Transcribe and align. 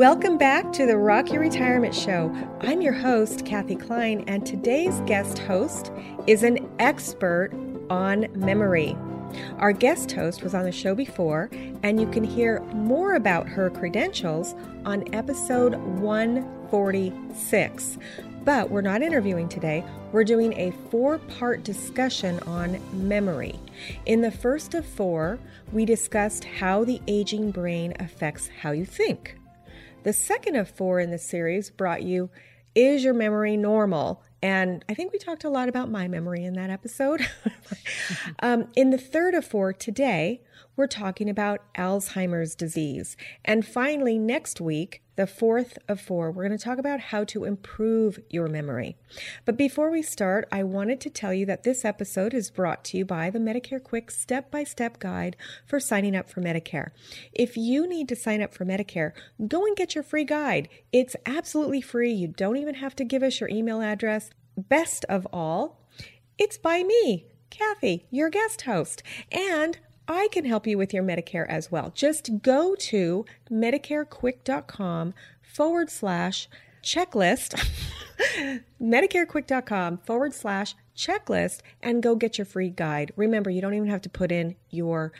Welcome 0.00 0.38
back 0.38 0.72
to 0.72 0.86
the 0.86 0.96
Rock 0.96 1.30
Your 1.30 1.42
Retirement 1.42 1.94
Show. 1.94 2.34
I'm 2.62 2.80
your 2.80 2.94
host, 2.94 3.44
Kathy 3.44 3.76
Klein, 3.76 4.24
and 4.26 4.46
today's 4.46 4.98
guest 5.02 5.40
host 5.40 5.92
is 6.26 6.42
an 6.42 6.66
expert 6.78 7.50
on 7.90 8.26
memory. 8.34 8.96
Our 9.58 9.72
guest 9.72 10.10
host 10.12 10.42
was 10.42 10.54
on 10.54 10.64
the 10.64 10.72
show 10.72 10.94
before, 10.94 11.50
and 11.82 12.00
you 12.00 12.10
can 12.10 12.24
hear 12.24 12.60
more 12.72 13.12
about 13.12 13.46
her 13.46 13.68
credentials 13.68 14.54
on 14.86 15.04
episode 15.14 15.74
146. 15.74 17.98
But 18.42 18.70
we're 18.70 18.80
not 18.80 19.02
interviewing 19.02 19.50
today. 19.50 19.84
We're 20.12 20.24
doing 20.24 20.54
a 20.54 20.72
four 20.90 21.18
part 21.18 21.62
discussion 21.62 22.40
on 22.46 22.80
memory. 23.06 23.60
In 24.06 24.22
the 24.22 24.30
first 24.30 24.72
of 24.72 24.86
four, 24.86 25.38
we 25.72 25.84
discussed 25.84 26.44
how 26.44 26.84
the 26.84 27.02
aging 27.06 27.50
brain 27.50 27.92
affects 28.00 28.48
how 28.48 28.70
you 28.70 28.86
think. 28.86 29.36
The 30.02 30.12
second 30.14 30.56
of 30.56 30.70
four 30.70 30.98
in 30.98 31.10
the 31.10 31.18
series 31.18 31.68
brought 31.68 32.02
you 32.02 32.30
Is 32.74 33.04
Your 33.04 33.12
Memory 33.12 33.58
Normal? 33.58 34.22
And 34.42 34.82
I 34.88 34.94
think 34.94 35.12
we 35.12 35.18
talked 35.18 35.44
a 35.44 35.50
lot 35.50 35.68
about 35.68 35.90
my 35.90 36.08
memory 36.08 36.42
in 36.42 36.54
that 36.54 36.70
episode. 36.70 37.28
um, 38.42 38.68
in 38.74 38.88
the 38.88 38.96
third 38.96 39.34
of 39.34 39.44
four 39.44 39.74
today, 39.74 40.40
we're 40.76 40.86
talking 40.86 41.28
about 41.28 41.60
Alzheimer's 41.74 42.54
disease. 42.54 43.16
And 43.44 43.66
finally, 43.66 44.18
next 44.18 44.60
week, 44.60 45.02
the 45.16 45.26
fourth 45.26 45.78
of 45.86 46.00
four, 46.00 46.30
we're 46.30 46.46
going 46.46 46.56
to 46.56 46.64
talk 46.64 46.78
about 46.78 47.00
how 47.00 47.24
to 47.24 47.44
improve 47.44 48.18
your 48.30 48.48
memory. 48.48 48.96
But 49.44 49.58
before 49.58 49.90
we 49.90 50.00
start, 50.00 50.48
I 50.50 50.62
wanted 50.62 50.98
to 51.02 51.10
tell 51.10 51.34
you 51.34 51.44
that 51.44 51.62
this 51.62 51.84
episode 51.84 52.32
is 52.32 52.50
brought 52.50 52.84
to 52.84 52.96
you 52.96 53.04
by 53.04 53.28
the 53.28 53.38
Medicare 53.38 53.82
Quick 53.82 54.10
step 54.10 54.50
by 54.50 54.64
step 54.64 54.98
guide 54.98 55.36
for 55.66 55.78
signing 55.78 56.16
up 56.16 56.30
for 56.30 56.40
Medicare. 56.40 56.92
If 57.34 57.56
you 57.56 57.86
need 57.86 58.08
to 58.08 58.16
sign 58.16 58.40
up 58.40 58.54
for 58.54 58.64
Medicare, 58.64 59.12
go 59.46 59.66
and 59.66 59.76
get 59.76 59.94
your 59.94 60.04
free 60.04 60.24
guide. 60.24 60.70
It's 60.90 61.16
absolutely 61.26 61.82
free. 61.82 62.12
You 62.12 62.28
don't 62.28 62.56
even 62.56 62.76
have 62.76 62.96
to 62.96 63.04
give 63.04 63.22
us 63.22 63.40
your 63.40 63.50
email 63.50 63.82
address. 63.82 64.30
Best 64.56 65.04
of 65.10 65.26
all, 65.32 65.86
it's 66.38 66.56
by 66.56 66.82
me, 66.82 67.26
Kathy, 67.50 68.06
your 68.10 68.30
guest 68.30 68.62
host. 68.62 69.02
And 69.30 69.78
I 70.12 70.26
can 70.32 70.44
help 70.44 70.66
you 70.66 70.76
with 70.76 70.92
your 70.92 71.04
Medicare 71.04 71.46
as 71.48 71.70
well. 71.70 71.92
Just 71.94 72.42
go 72.42 72.74
to 72.74 73.24
MedicareQuick.com 73.48 75.14
forward 75.40 75.88
slash 75.88 76.48
checklist, 76.82 77.54
MedicareQuick.com 78.82 79.98
forward 79.98 80.34
slash 80.34 80.74
checklist, 80.96 81.60
and 81.80 82.02
go 82.02 82.16
get 82.16 82.38
your 82.38 82.44
free 82.44 82.70
guide. 82.70 83.12
Remember, 83.14 83.50
you 83.50 83.60
don't 83.60 83.74
even 83.74 83.88
have 83.88 84.02
to 84.02 84.08
put 84.08 84.32
in 84.32 84.56
your 84.68 85.12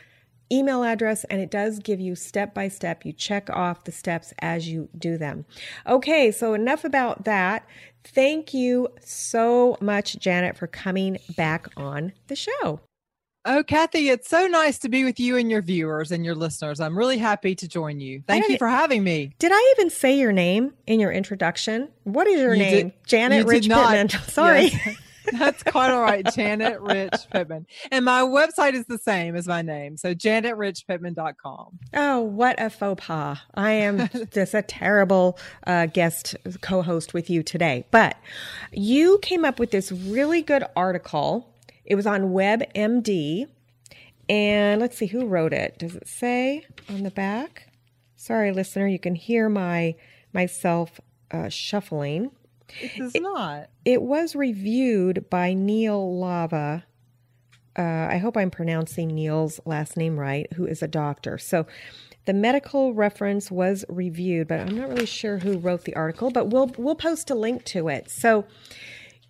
email 0.51 0.83
address 0.83 1.23
and 1.23 1.39
it 1.39 1.49
does 1.49 1.79
give 1.79 2.01
you 2.01 2.13
step 2.13 2.53
by 2.53 2.67
step. 2.67 3.05
You 3.05 3.13
check 3.13 3.49
off 3.49 3.85
the 3.85 3.93
steps 3.93 4.33
as 4.39 4.67
you 4.67 4.89
do 4.97 5.17
them. 5.17 5.45
Okay, 5.87 6.31
so 6.31 6.53
enough 6.53 6.83
about 6.83 7.23
that. 7.23 7.65
Thank 8.03 8.53
you 8.53 8.89
so 8.99 9.77
much, 9.79 10.19
Janet, 10.19 10.57
for 10.57 10.67
coming 10.67 11.17
back 11.37 11.69
on 11.77 12.11
the 12.27 12.35
show. 12.35 12.81
Oh, 13.43 13.63
Kathy, 13.63 14.09
it's 14.09 14.29
so 14.29 14.45
nice 14.45 14.77
to 14.79 14.89
be 14.89 15.03
with 15.03 15.19
you 15.19 15.35
and 15.35 15.49
your 15.49 15.63
viewers 15.63 16.11
and 16.11 16.23
your 16.23 16.35
listeners. 16.35 16.79
I'm 16.79 16.95
really 16.95 17.17
happy 17.17 17.55
to 17.55 17.67
join 17.67 17.99
you. 17.99 18.21
Thank 18.27 18.47
you 18.47 18.57
for 18.59 18.67
having 18.67 19.03
me. 19.03 19.33
Did 19.39 19.51
I 19.51 19.75
even 19.75 19.89
say 19.89 20.19
your 20.19 20.31
name 20.31 20.73
in 20.85 20.99
your 20.99 21.11
introduction? 21.11 21.89
What 22.03 22.27
is 22.27 22.39
your 22.39 22.53
you 22.53 22.61
name? 22.61 22.87
Did, 22.89 23.07
Janet 23.07 23.39
you 23.39 23.49
Rich 23.49 23.67
Pittman. 23.67 24.09
Sorry. 24.27 24.65
Yes. 24.65 24.97
That's 25.37 25.63
quite 25.63 25.91
all 25.91 26.01
right. 26.01 26.25
Janet 26.35 26.81
Rich 26.81 27.13
Pittman. 27.31 27.65
And 27.91 28.05
my 28.05 28.21
website 28.21 28.73
is 28.73 28.85
the 28.85 28.97
same 28.99 29.35
as 29.35 29.47
my 29.47 29.63
name. 29.63 29.97
So 29.97 30.13
janetrichpittman.com. 30.13 31.79
Oh, 31.95 32.19
what 32.21 32.61
a 32.61 32.69
faux 32.69 33.03
pas. 33.03 33.39
I 33.55 33.71
am 33.71 34.09
just 34.31 34.53
a 34.53 34.61
terrible 34.61 35.39
uh, 35.65 35.87
guest 35.87 36.35
co 36.61 36.81
host 36.83 37.13
with 37.13 37.29
you 37.29 37.41
today. 37.41 37.85
But 37.91 38.17
you 38.71 39.19
came 39.21 39.45
up 39.45 39.59
with 39.59 39.71
this 39.71 39.91
really 39.91 40.41
good 40.41 40.63
article 40.75 41.50
it 41.91 41.95
was 41.95 42.07
on 42.07 42.29
WebMD. 42.29 43.47
And 44.29 44.79
let's 44.79 44.97
see 44.97 45.07
who 45.07 45.25
wrote 45.25 45.51
it. 45.51 45.77
Does 45.77 45.97
it 45.97 46.07
say 46.07 46.65
on 46.87 47.03
the 47.03 47.11
back? 47.11 47.67
Sorry, 48.15 48.53
listener, 48.53 48.87
you 48.87 48.97
can 48.97 49.13
hear 49.13 49.49
my 49.49 49.95
myself 50.31 51.01
uh, 51.31 51.49
shuffling. 51.49 52.31
It 52.79 52.97
does 52.97 53.13
it, 53.13 53.21
not. 53.21 53.67
It 53.83 54.01
was 54.03 54.37
reviewed 54.37 55.29
by 55.29 55.53
Neil 55.53 56.17
Lava. 56.17 56.85
Uh, 57.77 57.81
I 57.81 58.19
hope 58.19 58.37
I'm 58.37 58.51
pronouncing 58.51 59.09
Neil's 59.09 59.59
last 59.65 59.97
name 59.97 60.17
right, 60.17 60.47
who 60.53 60.65
is 60.65 60.81
a 60.81 60.87
doctor. 60.87 61.37
So 61.37 61.67
the 62.23 62.33
medical 62.33 62.93
reference 62.93 63.51
was 63.51 63.83
reviewed, 63.89 64.47
but 64.47 64.61
I'm 64.61 64.77
not 64.77 64.87
really 64.87 65.05
sure 65.05 65.39
who 65.39 65.57
wrote 65.57 65.83
the 65.83 65.95
article, 65.97 66.31
but 66.31 66.47
we'll 66.47 66.71
we'll 66.77 66.95
post 66.95 67.29
a 67.29 67.35
link 67.35 67.65
to 67.65 67.89
it. 67.89 68.09
So 68.09 68.45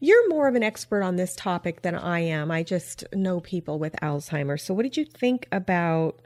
you're 0.01 0.27
more 0.29 0.47
of 0.47 0.55
an 0.55 0.63
expert 0.63 1.03
on 1.03 1.15
this 1.15 1.35
topic 1.35 1.83
than 1.83 1.95
I 1.95 2.19
am. 2.21 2.49
I 2.49 2.63
just 2.63 3.05
know 3.13 3.39
people 3.39 3.77
with 3.77 3.93
Alzheimer's. 4.01 4.63
So, 4.63 4.73
what 4.73 4.83
did 4.83 4.97
you 4.97 5.05
think 5.05 5.47
about 5.51 6.19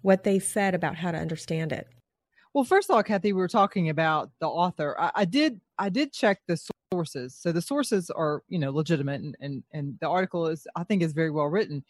what 0.00 0.24
they 0.24 0.38
said 0.38 0.74
about 0.74 0.96
how 0.96 1.12
to 1.12 1.18
understand 1.18 1.70
it? 1.70 1.86
Well, 2.54 2.64
first 2.64 2.88
of 2.88 2.96
all, 2.96 3.02
Kathy, 3.02 3.32
we 3.32 3.38
were 3.38 3.46
talking 3.46 3.90
about 3.90 4.30
the 4.40 4.48
author. 4.48 4.96
I, 4.98 5.12
I 5.14 5.24
did 5.26 5.60
I 5.78 5.90
did 5.90 6.12
check 6.14 6.40
the 6.48 6.58
sources. 6.90 7.36
So 7.38 7.52
the 7.52 7.62
sources 7.62 8.10
are, 8.10 8.42
you 8.48 8.58
know, 8.58 8.70
legitimate 8.70 9.20
and 9.20 9.36
and, 9.38 9.62
and 9.72 9.98
the 10.00 10.08
article 10.08 10.46
is 10.46 10.66
I 10.74 10.84
think 10.84 11.02
is 11.02 11.12
very 11.12 11.30
well 11.30 11.46
written. 11.46 11.84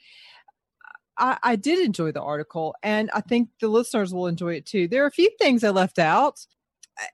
I, 1.16 1.38
I 1.44 1.56
did 1.56 1.78
enjoy 1.78 2.10
the 2.10 2.22
article 2.22 2.74
and 2.82 3.08
I 3.14 3.20
think 3.20 3.50
the 3.60 3.68
listeners 3.68 4.12
will 4.12 4.26
enjoy 4.26 4.54
it 4.54 4.66
too. 4.66 4.88
There 4.88 5.04
are 5.04 5.08
a 5.08 5.12
few 5.12 5.30
things 5.38 5.62
I 5.62 5.70
left 5.70 6.00
out 6.00 6.44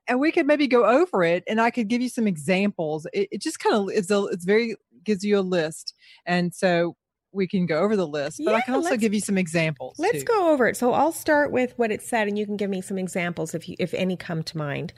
and 0.07 0.21
we 0.21 0.33
could 0.33 0.47
maybe 0.47 0.67
go 0.67 0.85
over 0.85 1.23
it 1.25 1.45
and 1.47 1.61
I 1.61 1.71
could 1.71 1.89
give 1.89 2.03
you 2.03 2.09
some 2.09 2.27
examples. 2.27 3.07
It, 3.13 3.29
it 3.33 3.43
just 3.43 3.59
kind 3.59 3.75
of 3.75 3.91
is 3.91 4.11
a, 4.11 4.25
it's 4.27 4.45
very 4.45 4.77
gives 5.05 5.25
you 5.25 5.39
a 5.39 5.41
list. 5.41 5.95
And 6.27 6.55
so 6.55 6.97
we 7.33 7.47
can 7.47 7.67
go 7.67 7.81
over 7.81 7.97
the 7.97 8.07
list, 8.07 8.41
but 8.45 8.53
yeah, 8.53 8.57
I 8.57 8.61
can 8.63 8.75
also 8.75 8.97
give 8.97 9.13
you 9.13 9.21
some 9.21 9.37
examples. 9.39 9.99
Let's 9.99 10.21
too. 10.21 10.25
go 10.25 10.53
over 10.53 10.67
it. 10.67 10.77
So 10.77 10.93
I'll 10.93 11.13
start 11.13 11.53
with 11.53 11.79
what 11.79 11.93
it 11.93 12.03
said 12.03 12.29
and 12.29 12.39
you 12.39 12.47
can 12.47 12.57
give 12.57 12.71
me 12.71 12.81
some 12.81 12.99
examples 12.99 13.55
if 13.55 13.69
you 13.69 13.77
if 13.79 13.95
any 13.95 14.17
come 14.17 14.43
to 14.45 14.59
mind. 14.59 14.93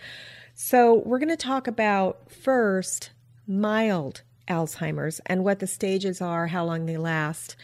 So 0.54 1.02
we're 1.04 1.18
going 1.18 1.28
to 1.28 1.36
talk 1.36 1.66
about 1.66 2.32
first 2.32 3.10
mild 3.46 4.22
Alzheimer's 4.48 5.20
and 5.26 5.44
what 5.44 5.58
the 5.58 5.66
stages 5.66 6.20
are, 6.20 6.46
how 6.48 6.64
long 6.64 6.86
they 6.86 6.96
last. 6.96 7.56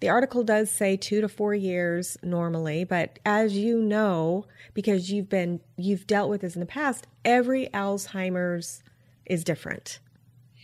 The 0.00 0.08
article 0.08 0.42
does 0.42 0.70
say 0.70 0.96
2 0.96 1.20
to 1.20 1.28
4 1.28 1.54
years 1.54 2.16
normally, 2.22 2.84
but 2.84 3.18
as 3.26 3.56
you 3.56 3.82
know 3.82 4.46
because 4.72 5.10
you've 5.10 5.28
been 5.28 5.60
you've 5.76 6.06
dealt 6.06 6.30
with 6.30 6.40
this 6.40 6.54
in 6.56 6.60
the 6.60 6.66
past, 6.66 7.06
every 7.24 7.68
Alzheimer's 7.74 8.82
is 9.26 9.44
different. 9.44 10.00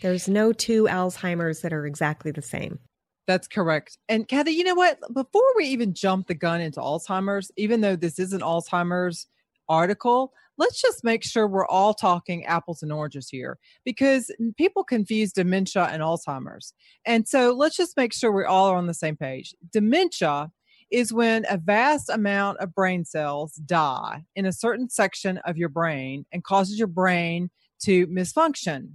There's 0.02 0.28
no 0.28 0.52
two 0.52 0.84
Alzheimer's 0.84 1.60
that 1.60 1.72
are 1.72 1.86
exactly 1.86 2.30
the 2.30 2.42
same. 2.42 2.78
That's 3.26 3.48
correct. 3.48 3.98
And 4.08 4.26
Kathy, 4.28 4.52
you 4.52 4.64
know 4.64 4.74
what? 4.74 5.00
Before 5.12 5.42
we 5.56 5.66
even 5.66 5.94
jump 5.94 6.28
the 6.28 6.34
gun 6.34 6.60
into 6.60 6.80
Alzheimer's, 6.80 7.50
even 7.56 7.80
though 7.80 7.96
this 7.96 8.18
is 8.18 8.32
an 8.32 8.40
Alzheimer's 8.40 9.26
article, 9.68 10.32
let's 10.58 10.80
just 10.80 11.04
make 11.04 11.22
sure 11.24 11.46
we're 11.46 11.66
all 11.66 11.94
talking 11.94 12.44
apples 12.44 12.82
and 12.82 12.92
oranges 12.92 13.28
here 13.28 13.58
because 13.84 14.30
people 14.56 14.84
confuse 14.84 15.32
dementia 15.32 15.84
and 15.84 16.02
Alzheimer's. 16.02 16.72
And 17.04 17.26
so 17.28 17.52
let's 17.52 17.76
just 17.76 17.96
make 17.96 18.12
sure 18.12 18.32
we 18.32 18.44
all 18.44 18.66
are 18.70 18.76
on 18.76 18.86
the 18.86 18.94
same 18.94 19.16
page. 19.16 19.54
Dementia 19.72 20.50
is 20.90 21.12
when 21.12 21.44
a 21.50 21.56
vast 21.56 22.08
amount 22.08 22.58
of 22.58 22.74
brain 22.74 23.04
cells 23.04 23.54
die 23.66 24.24
in 24.36 24.46
a 24.46 24.52
certain 24.52 24.88
section 24.88 25.38
of 25.38 25.56
your 25.56 25.68
brain 25.68 26.24
and 26.32 26.44
causes 26.44 26.78
your 26.78 26.88
brain 26.88 27.50
to 27.82 28.06
misfunction 28.06 28.90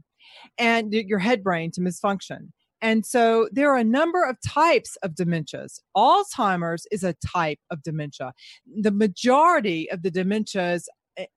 and 0.57 0.93
your 0.93 1.19
head 1.19 1.43
brain 1.43 1.71
to 1.71 1.81
misfunction. 1.81 2.49
And 2.81 3.05
so 3.05 3.47
there 3.51 3.71
are 3.71 3.77
a 3.77 3.83
number 3.83 4.23
of 4.23 4.37
types 4.45 4.95
of 5.03 5.11
dementias. 5.11 5.79
Alzheimer's 5.95 6.87
is 6.91 7.03
a 7.03 7.15
type 7.25 7.59
of 7.69 7.83
dementia. 7.83 8.33
The 8.65 8.91
majority 8.91 9.89
of 9.91 10.01
the 10.01 10.09
dementias 10.09 10.85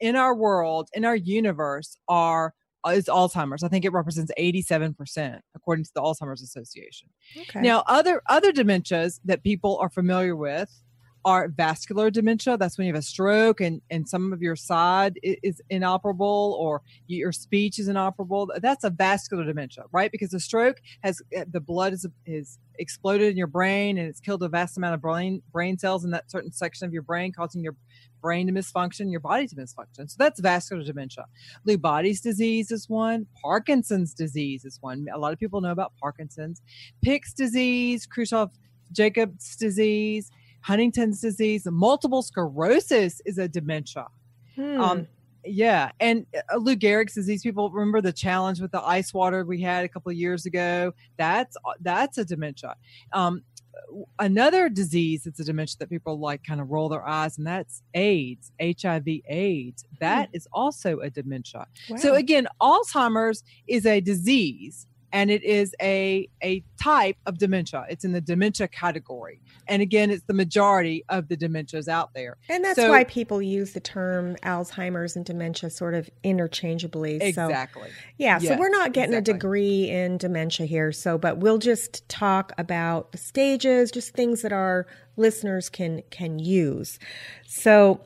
in 0.01 0.17
our 0.17 0.35
world, 0.35 0.89
in 0.93 1.05
our 1.05 1.17
universe, 1.17 1.97
are 2.09 2.55
uh, 2.87 2.91
is 2.91 3.07
Alzheimer's. 3.07 3.63
I 3.63 3.69
think 3.69 3.85
it 3.85 3.93
represents 3.93 4.31
87% 4.39 5.41
according 5.55 5.85
to 5.87 5.91
the 5.95 6.03
Alzheimer's 6.03 6.43
Association. 6.43 7.09
Okay. 7.41 7.63
Now, 7.63 7.83
other 7.87 8.23
other 8.29 8.53
dementias 8.53 9.21
that 9.25 9.43
people 9.43 9.79
are 9.79 9.89
familiar 9.89 10.37
with 10.37 10.71
are 11.25 11.49
vascular 11.49 12.11
dementia. 12.11 12.57
That's 12.57 12.77
when 12.77 12.87
you 12.87 12.93
have 12.93 13.01
a 13.01 13.03
stroke 13.03 13.61
and, 13.61 13.81
and 13.91 14.07
some 14.07 14.33
of 14.33 14.43
your 14.43 14.57
side 14.57 15.19
is, 15.23 15.61
inoperable 15.71 16.57
or 16.61 16.83
your 17.07 17.33
speech 17.33 17.79
is 17.79 17.89
inoperable. 17.89 18.51
That's 18.61 18.85
a 18.85 18.91
vascular 18.91 19.45
dementia, 19.45 19.85
right? 19.91 20.13
Because 20.13 20.31
the 20.31 20.41
stroke 20.41 20.83
has 21.03 21.23
eh, 21.33 21.45
the 21.51 21.61
blood 21.61 21.95
is, 21.95 22.07
is 22.27 22.59
exploded 22.79 23.31
in 23.31 23.37
your 23.37 23.47
brain 23.47 23.97
and 23.99 24.09
it's 24.09 24.21
killed 24.21 24.43
a 24.43 24.49
vast 24.49 24.77
amount 24.77 24.95
of 24.95 25.01
brain 25.01 25.43
brain 25.53 25.79
cells 25.79 26.05
in 26.05 26.11
that 26.11 26.31
certain 26.31 26.53
section 26.53 26.87
of 26.87 26.93
your 26.93 27.03
brain, 27.03 27.33
causing 27.33 27.63
your 27.63 27.77
brain 28.25 28.47
to 28.49 28.53
misfunction, 28.53 29.11
your 29.11 29.21
body 29.21 29.47
to 29.47 29.55
misfunction. 29.55 30.11
So 30.11 30.17
that's 30.19 30.41
vascular 30.41 30.83
dementia. 30.83 31.27
Lewy 31.67 31.81
body's 31.81 32.21
disease 32.21 32.71
is 32.71 32.89
one. 32.89 33.27
Parkinson's 33.43 34.15
disease 34.15 34.65
is 34.65 34.79
one. 34.81 35.07
A 35.13 35.19
lot 35.19 35.33
of 35.35 35.39
people 35.39 35.61
know 35.61 35.73
about 35.73 35.93
Parkinson's. 36.01 36.63
Pick's 37.03 37.33
disease, 37.33 38.07
Khrushchev 38.07 38.51
Jacobs 38.93 39.57
disease 39.57 40.31
Huntington's 40.65 41.21
disease, 41.21 41.67
multiple 41.71 42.23
sclerosis 42.23 43.21
is 43.27 43.37
a 43.37 43.47
dementia. 43.47 44.07
Hmm. 44.57 44.81
Um, 44.81 45.09
yeah, 45.45 45.91
and 46.01 46.25
uh, 46.35 46.57
Lou 46.57 46.75
Gehrig's 46.75 47.13
disease. 47.13 47.43
People 47.43 47.71
remember 47.71 48.01
the 48.01 48.15
challenge 48.15 48.63
with 48.63 48.73
the 48.73 48.81
ice 48.83 49.13
water 49.13 49.45
we 49.45 49.61
had 49.61 49.85
a 49.85 49.89
couple 49.89 50.11
of 50.11 50.17
years 50.17 50.47
ago. 50.47 50.95
That's 51.19 51.55
uh, 51.67 51.75
that's 51.83 52.17
a 52.17 52.25
dementia. 52.25 52.77
Um, 53.13 53.43
another 54.19 54.69
disease 54.69 55.25
that's 55.25 55.41
a 55.41 55.45
dementia 55.45 55.77
that 55.79 55.91
people 55.91 56.19
like 56.19 56.43
kind 56.45 56.61
of 56.61 56.71
roll 56.71 56.89
their 56.89 57.07
eyes, 57.07 57.39
and 57.39 57.47
that's 57.47 57.83
AIDS, 57.95 58.53
HIV, 58.61 59.07
AIDS. 59.29 59.85
That 60.01 60.29
hmm. 60.31 60.37
is 60.37 60.49
also 60.53 61.01
a 61.01 61.11
dementia. 61.11 61.67
Wow. 61.89 61.97
So 61.97 62.15
again, 62.15 62.47
Alzheimer's 62.61 63.43
is 63.67 63.87
a 63.87 64.01
disease 64.01 64.87
and 65.15 65.31
it 65.31 65.45
is 65.45 65.75
a 65.81 66.29
a 66.43 66.63
type 66.79 67.17
of 67.25 67.39
dementia. 67.39 67.87
It's 67.89 68.05
in 68.05 68.13
the 68.13 68.21
dementia 68.21 68.67
category, 68.69 69.41
and 69.69 69.81
again, 69.81 70.11
it's 70.11 70.25
the 70.25 70.35
majority 70.35 71.05
of 71.09 71.29
the 71.29 71.37
dementias 71.37 71.89
out 71.89 72.13
there. 72.15 72.37
And 72.51 72.65
that's 72.65 72.77
so, 72.77 72.91
why 72.91 73.05
people 73.05 73.41
use 73.41 73.73
the 73.73 73.81
term 73.81 74.35
Alzheimer's 74.43 75.15
and 75.17 75.25
dementia 75.25 75.71
sort 75.71 75.95
of 75.95 76.11
interchangeably. 76.25 77.19
Exactly. 77.23 77.89
So, 77.89 77.95
yeah. 78.19 78.39
Yes, 78.43 78.49
so 78.49 78.59
we're 78.59 78.69
not 78.69 78.93
getting 78.93 79.15
exactly. 79.15 79.31
a 79.31 79.35
degree 79.35 79.89
in 79.89 80.19
dementia 80.19 80.67
here. 80.67 80.91
So, 80.91 81.17
but 81.17 81.39
we'll 81.39 81.59
just 81.59 82.07
talk 82.09 82.53
about 82.59 83.13
the 83.13 83.19
stages, 83.19 83.93
just 83.93 84.15
things 84.15 84.43
that 84.43 84.53
our 84.53 84.87
listeners 85.17 85.69
can 85.69 86.03
can 86.11 86.41
use. 86.41 86.99
So, 87.47 88.01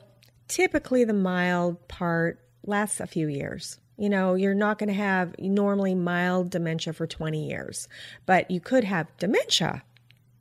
typically, 0.47 1.03
the 1.05 1.13
mild 1.13 1.87
part 1.87 2.39
lasts 2.63 2.99
a 2.99 3.07
few 3.07 3.27
years. 3.27 3.79
You 3.99 4.07
know, 4.07 4.35
you're 4.35 4.53
not 4.55 4.79
going 4.79 4.87
to 4.87 4.93
have 4.93 5.37
normally 5.37 5.93
mild 5.93 6.51
dementia 6.51 6.93
for 6.93 7.05
20 7.05 7.49
years, 7.49 7.89
but 8.25 8.49
you 8.49 8.61
could 8.61 8.85
have 8.85 9.07
dementia 9.17 9.83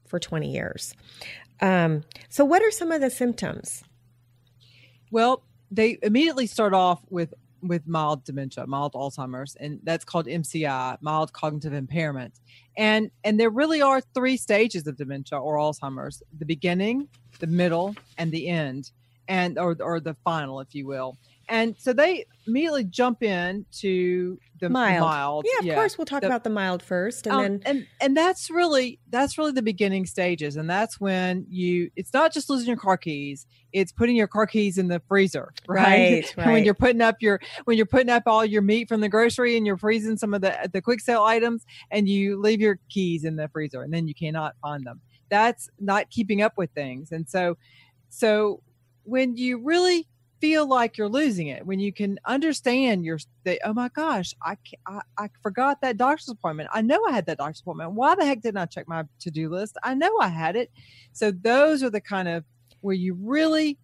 for 0.06 0.20
20 0.20 0.49
years. 0.49 0.94
Um, 1.60 2.05
so, 2.28 2.44
what 2.44 2.62
are 2.62 2.70
some 2.70 2.93
of 2.93 3.00
the 3.00 3.10
symptoms? 3.10 3.82
Well, 5.10 5.43
they 5.72 5.99
immediately 6.02 6.46
start 6.46 6.72
off 6.72 7.00
with 7.10 7.34
with 7.60 7.88
mild 7.88 8.22
dementia, 8.22 8.64
mild 8.69 8.93
Alzheimer's, 8.93 9.56
and 9.56 9.81
that's 9.82 10.05
called 10.05 10.26
MCI, 10.26 10.99
mild 11.00 11.32
cognitive 11.32 11.72
impairment. 11.72 12.34
And 12.76 13.10
and 13.25 13.40
there 13.40 13.50
really 13.50 13.82
are 13.82 14.00
three 14.00 14.37
stages 14.37 14.87
of 14.87 14.96
dementia 14.96 15.37
or 15.37 15.56
Alzheimer's: 15.56 16.22
the 16.38 16.46
beginning, 16.46 17.08
the 17.40 17.49
middle, 17.49 17.96
and 18.19 18.31
the 18.31 18.46
end, 18.46 18.93
and 19.26 19.58
or 19.58 19.76
or 19.81 19.99
the 19.99 20.14
final, 20.22 20.60
if 20.60 20.76
you 20.76 20.87
will 20.87 21.19
and 21.48 21.74
so 21.78 21.92
they 21.92 22.24
immediately 22.46 22.84
jump 22.84 23.22
in 23.22 23.64
to 23.70 24.38
the 24.60 24.68
mild. 24.68 25.00
mild. 25.00 25.46
Yeah, 25.46 25.58
of 25.60 25.64
yeah. 25.64 25.74
course 25.74 25.96
we'll 25.96 26.06
talk 26.06 26.22
the, 26.22 26.26
about 26.26 26.44
the 26.44 26.50
mild 26.50 26.82
first 26.82 27.26
and 27.26 27.36
um, 27.36 27.42
then 27.42 27.62
and 27.64 27.86
and 28.00 28.16
that's 28.16 28.50
really 28.50 28.98
that's 29.10 29.38
really 29.38 29.52
the 29.52 29.62
beginning 29.62 30.06
stages 30.06 30.56
and 30.56 30.68
that's 30.68 31.00
when 31.00 31.46
you 31.48 31.90
it's 31.96 32.12
not 32.12 32.32
just 32.32 32.50
losing 32.50 32.66
your 32.66 32.76
car 32.76 32.96
keys, 32.96 33.46
it's 33.72 33.92
putting 33.92 34.16
your 34.16 34.26
car 34.26 34.46
keys 34.46 34.78
in 34.78 34.88
the 34.88 35.00
freezer, 35.08 35.52
right? 35.68 35.84
right, 35.84 36.34
right. 36.36 36.46
when 36.46 36.64
you're 36.64 36.74
putting 36.74 37.00
up 37.00 37.16
your 37.20 37.40
when 37.64 37.76
you're 37.76 37.86
putting 37.86 38.10
up 38.10 38.24
all 38.26 38.44
your 38.44 38.62
meat 38.62 38.88
from 38.88 39.00
the 39.00 39.08
grocery 39.08 39.56
and 39.56 39.66
you're 39.66 39.76
freezing 39.76 40.16
some 40.16 40.34
of 40.34 40.40
the 40.40 40.68
the 40.72 40.82
quick 40.82 41.00
sale 41.00 41.22
items 41.22 41.64
and 41.90 42.08
you 42.08 42.40
leave 42.40 42.60
your 42.60 42.78
keys 42.88 43.24
in 43.24 43.36
the 43.36 43.48
freezer 43.48 43.82
and 43.82 43.92
then 43.92 44.08
you 44.08 44.14
cannot 44.14 44.54
find 44.60 44.84
them. 44.84 45.00
That's 45.30 45.68
not 45.78 46.10
keeping 46.10 46.42
up 46.42 46.54
with 46.56 46.70
things. 46.72 47.12
And 47.12 47.28
so 47.28 47.56
so 48.08 48.62
when 49.04 49.36
you 49.36 49.62
really 49.62 50.06
feel 50.40 50.69
like 50.69 50.96
you're 50.96 51.08
losing 51.08 51.49
it 51.49 51.67
when 51.67 51.81
you 51.81 51.93
can 51.93 52.19
understand 52.25 53.05
your 53.05 53.19
oh 53.64 53.73
my 53.73 53.88
gosh 53.88 54.35
I, 54.43 54.56
I 54.87 55.00
i 55.17 55.29
forgot 55.43 55.81
that 55.82 55.96
doctor's 55.96 56.29
appointment. 56.29 56.70
I 56.73 56.82
know 56.82 57.02
i 57.06 57.12
had 57.12 57.26
that 57.26 57.38
doctor's 57.38 57.61
appointment. 57.61 57.93
Why 57.93 58.14
the 58.14 58.25
heck 58.25 58.40
didn't 58.40 58.58
i 58.58 58.67
check 58.67 58.88
my 58.88 59.05
to-do 59.20 59.49
list? 59.49 59.76
I 59.82 59.94
know 59.94 60.17
i 60.20 60.29
had 60.29 60.56
it. 60.56 60.70
So 61.12 61.31
those 61.31 61.82
are 61.82 61.90
the 61.90 62.00
kind 62.00 62.29
of 62.29 62.44
where 62.81 62.94
you 62.94 63.14
really 63.20 63.79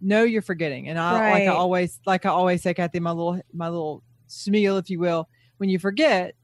know 0.00 0.22
you're 0.22 0.42
forgetting 0.42 0.88
and 0.88 0.98
i 0.98 1.18
right. 1.18 1.32
like 1.32 1.42
i 1.44 1.46
always 1.46 1.98
like 2.04 2.26
i 2.26 2.28
always 2.28 2.60
say 2.60 2.74
kathy 2.74 3.00
my 3.00 3.10
little 3.10 3.40
my 3.54 3.70
little 3.70 4.02
spiel 4.26 4.76
if 4.76 4.90
you 4.90 4.98
will 4.98 5.26
when 5.56 5.70
you 5.70 5.78
forget 5.78 6.34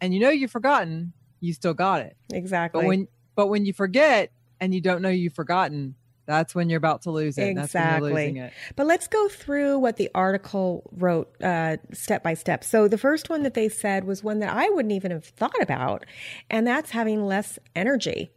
and 0.00 0.14
you 0.14 0.20
know 0.20 0.30
you've 0.30 0.50
forgotten 0.50 1.12
you 1.40 1.52
still 1.52 1.74
got 1.74 2.00
it. 2.00 2.16
Exactly. 2.32 2.82
but 2.82 2.86
when 2.86 3.08
but 3.34 3.46
when 3.48 3.64
you 3.64 3.72
forget 3.72 4.30
and 4.60 4.74
you 4.74 4.80
don't 4.80 5.02
know 5.02 5.08
you've 5.08 5.34
forgotten 5.34 5.94
that's 6.26 6.54
when 6.54 6.68
you're 6.68 6.78
about 6.78 7.02
to 7.02 7.10
lose 7.10 7.38
it. 7.38 7.56
Exactly. 7.56 8.38
It. 8.38 8.52
But 8.74 8.86
let's 8.86 9.06
go 9.06 9.28
through 9.28 9.78
what 9.78 9.96
the 9.96 10.10
article 10.14 10.88
wrote 10.92 11.30
uh, 11.42 11.76
step 11.92 12.22
by 12.22 12.34
step. 12.34 12.64
So 12.64 12.88
the 12.88 12.98
first 12.98 13.30
one 13.30 13.42
that 13.44 13.54
they 13.54 13.68
said 13.68 14.04
was 14.04 14.22
one 14.22 14.40
that 14.40 14.54
I 14.54 14.68
wouldn't 14.70 14.92
even 14.92 15.10
have 15.12 15.24
thought 15.24 15.60
about, 15.60 16.04
and 16.50 16.66
that's 16.66 16.90
having 16.90 17.24
less 17.24 17.58
energy. 17.74 18.30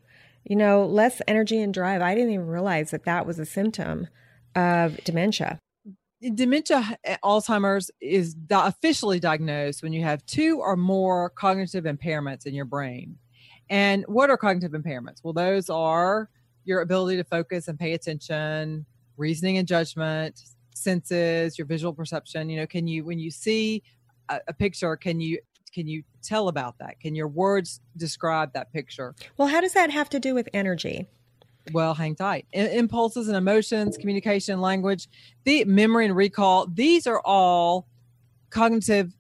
You 0.46 0.56
know, 0.56 0.86
less 0.86 1.22
energy 1.28 1.60
and 1.60 1.74
drive. 1.74 2.02
I 2.02 2.16
didn't 2.16 2.32
even 2.32 2.48
realize 2.48 2.92
that 2.92 3.04
that 3.04 3.26
was 3.26 3.40
a 3.40 3.46
symptom 3.46 4.08
of 4.56 4.98
dementia. 5.04 5.60
Dementia, 6.22 6.98
eh, 7.04 7.18
Alzheimer's 7.24 7.92
is 8.02 8.36
officially 8.50 9.20
diagnosed 9.20 9.84
when 9.84 9.94
you 9.94 10.04
have 10.04 10.26
two 10.26 10.60
or 10.60 10.76
more 10.76 11.30
cognitive 11.30 11.86
impairments 11.86 12.46
in 12.46 12.54
your 12.54 12.66
brain. 12.66 13.18
And 13.70 14.04
what 14.08 14.30
are 14.30 14.38
cognitive 14.38 14.72
impairments? 14.72 15.24
Well, 15.24 15.34
those 15.34 15.70
are 15.70 16.30
your 16.66 16.82
ability 16.82 17.18
to 17.18 17.24
focus 17.24 17.68
and 17.68 17.80
pay 17.80 17.94
attention, 17.94 18.86
reasoning 19.18 19.58
and 19.58 19.68
judgment, 19.68 20.42
senses, 20.74 21.58
your 21.58 21.68
visual 21.68 21.94
perception. 21.94 22.50
You 22.50 22.58
know, 22.58 22.68
can 22.68 22.88
you 22.88 23.04
when 23.04 23.20
you 23.20 23.32
see 23.32 23.84
a, 24.30 24.40
a 24.48 24.54
picture, 24.54 24.96
can 24.96 25.20
you 25.20 25.40
can 25.74 25.88
you 25.88 26.04
tell 26.24 26.48
about 26.48 26.78
that? 26.80 27.00
Can 27.00 27.16
your 27.16 27.28
words 27.28 27.82
describe 27.98 28.54
that 28.54 28.74
picture? 28.74 29.16
Well, 29.38 29.48
how 29.48 29.62
does 29.62 29.74
that 29.74 29.92
have 29.92 30.10
to 30.10 30.20
do 30.20 30.34
with 30.34 30.50
energy? 30.54 31.08
Well, 31.72 31.94
hang 31.94 32.16
tight. 32.16 32.48
Impulses 32.54 33.28
and 33.28 33.38
emotions, 33.38 33.98
communication, 33.98 34.60
language, 34.60 35.08
the 35.44 35.66
memory 35.66 36.06
and 36.06 36.16
recall, 36.16 36.66
these 36.66 37.06
are 37.06 37.22
all 37.24 37.88
cognitive 38.50 39.14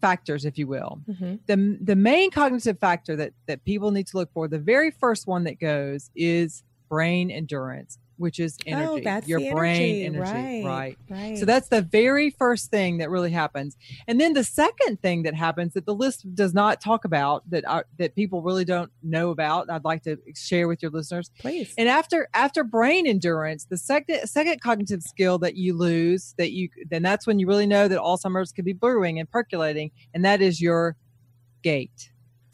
factors, 0.00 0.44
if 0.44 0.58
you 0.58 0.66
will. 0.66 1.00
Mm-hmm. 1.08 1.34
The 1.46 1.78
the 1.80 1.96
main 1.96 2.30
cognitive 2.30 2.78
factor 2.78 3.16
that 3.16 3.32
that 3.46 3.64
people 3.64 3.90
need 3.90 4.06
to 4.08 4.16
look 4.16 4.32
for, 4.32 4.48
the 4.48 4.58
very 4.58 4.90
first 4.90 5.26
one 5.26 5.44
that 5.44 5.58
goes 5.58 6.10
is 6.14 6.62
brain 6.88 7.30
endurance. 7.30 7.98
Which 8.20 8.38
is 8.38 8.58
energy. 8.66 8.86
Oh, 8.86 9.00
that's 9.02 9.26
your 9.26 9.40
brain 9.54 10.04
energy. 10.04 10.30
energy. 10.30 10.66
Right, 10.66 10.96
right. 11.08 11.38
So 11.38 11.46
that's 11.46 11.68
the 11.68 11.80
very 11.80 12.28
first 12.28 12.70
thing 12.70 12.98
that 12.98 13.08
really 13.08 13.30
happens. 13.30 13.78
And 14.06 14.20
then 14.20 14.34
the 14.34 14.44
second 14.44 15.00
thing 15.00 15.22
that 15.22 15.34
happens 15.34 15.72
that 15.72 15.86
the 15.86 15.94
list 15.94 16.32
does 16.34 16.52
not 16.52 16.82
talk 16.82 17.06
about 17.06 17.48
that 17.50 17.66
are, 17.66 17.86
that 17.98 18.14
people 18.14 18.42
really 18.42 18.66
don't 18.66 18.92
know 19.02 19.30
about, 19.30 19.70
I'd 19.70 19.84
like 19.84 20.02
to 20.02 20.18
share 20.36 20.68
with 20.68 20.82
your 20.82 20.90
listeners. 20.90 21.30
Please. 21.38 21.72
And 21.78 21.88
after 21.88 22.28
after 22.34 22.62
brain 22.62 23.06
endurance, 23.06 23.64
the 23.64 23.78
second 23.78 24.28
second 24.28 24.60
cognitive 24.60 25.02
skill 25.02 25.38
that 25.38 25.56
you 25.56 25.74
lose 25.74 26.34
that 26.36 26.52
you 26.52 26.68
then 26.90 27.02
that's 27.02 27.26
when 27.26 27.38
you 27.38 27.46
really 27.46 27.66
know 27.66 27.88
that 27.88 27.98
Alzheimer's 27.98 28.52
could 28.52 28.66
be 28.66 28.74
brewing 28.74 29.18
and 29.18 29.30
percolating, 29.30 29.90
and 30.12 30.26
that 30.26 30.42
is 30.42 30.60
your 30.60 30.94
gait, 31.62 32.10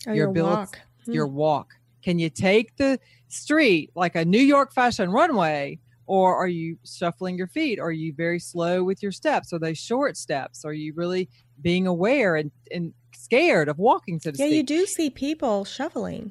oh, 0.07 0.13
your 0.13 0.27
your 0.27 0.33
build- 0.33 0.51
walk. 0.51 0.81
Hmm. 1.07 1.13
your 1.13 1.27
walk. 1.27 1.75
Can 2.07 2.21
you 2.21 2.31
take 2.31 2.77
the 2.77 3.01
street 3.27 3.91
like 3.97 4.15
a 4.15 4.25
New 4.25 4.39
York 4.41 4.73
fashion 4.73 5.11
runway? 5.11 5.81
Or 6.07 6.37
are 6.37 6.47
you 6.47 6.79
shuffling 6.85 7.37
your 7.37 7.49
feet? 7.49 7.81
Are 7.81 7.91
you 7.91 8.15
very 8.17 8.39
slow 8.39 8.85
with 8.85 9.03
your 9.03 9.11
steps? 9.11 9.53
Are 9.53 9.59
they 9.59 9.75
short 9.75 10.17
steps? 10.17 10.65
Are 10.65 10.73
you 10.73 10.93
really 10.95 11.29
being 11.61 11.89
aware 11.89 12.37
and, 12.37 12.53
and 12.71 12.95
scared 13.13 13.69
of 13.69 13.81
walking, 13.81 14.21
so 14.21 14.31
to 14.31 14.39
Yeah, 14.39 14.45
speak? 14.47 14.53
Yeah, 14.53 14.57
you 14.59 14.63
do 14.63 14.87
see 14.87 15.11
people 15.11 15.65
shuffling. 15.65 16.31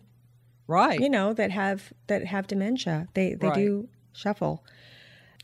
Right. 0.66 0.98
You 0.98 1.10
know 1.10 1.34
that 1.34 1.52
have 1.52 1.92
that 2.08 2.24
have 2.26 2.48
dementia. 2.48 3.10
They 3.14 3.34
they 3.34 3.48
Right. 3.48 3.56
do 3.56 3.90
shuffle. 4.14 4.64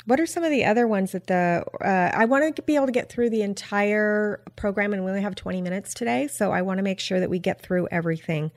What 0.05 0.21
are 0.21 0.25
some 0.25 0.45
of 0.45 0.49
the 0.49 0.63
other 0.63 0.87
ones 0.87 1.11
that 1.11 1.27
the 1.27 1.65
uh, 1.83 2.11
I 2.17 2.23
want 2.23 2.55
to 2.55 2.61
be 2.61 2.75
able 2.77 2.85
to 2.85 2.93
get 2.93 3.09
through 3.09 3.31
the 3.31 3.41
entire 3.41 4.41
program, 4.55 4.93
and 4.93 5.03
we 5.03 5.09
only 5.11 5.23
have 5.23 5.35
twenty 5.35 5.61
minutes 5.61 5.93
today, 5.93 6.27
so 6.27 6.53
I 6.53 6.61
want 6.61 6.77
to 6.77 6.83
make 6.83 7.01
sure 7.01 7.19
that 7.19 7.29
we 7.29 7.37
get 7.37 7.61
through 7.61 7.89
everything. 7.91 8.51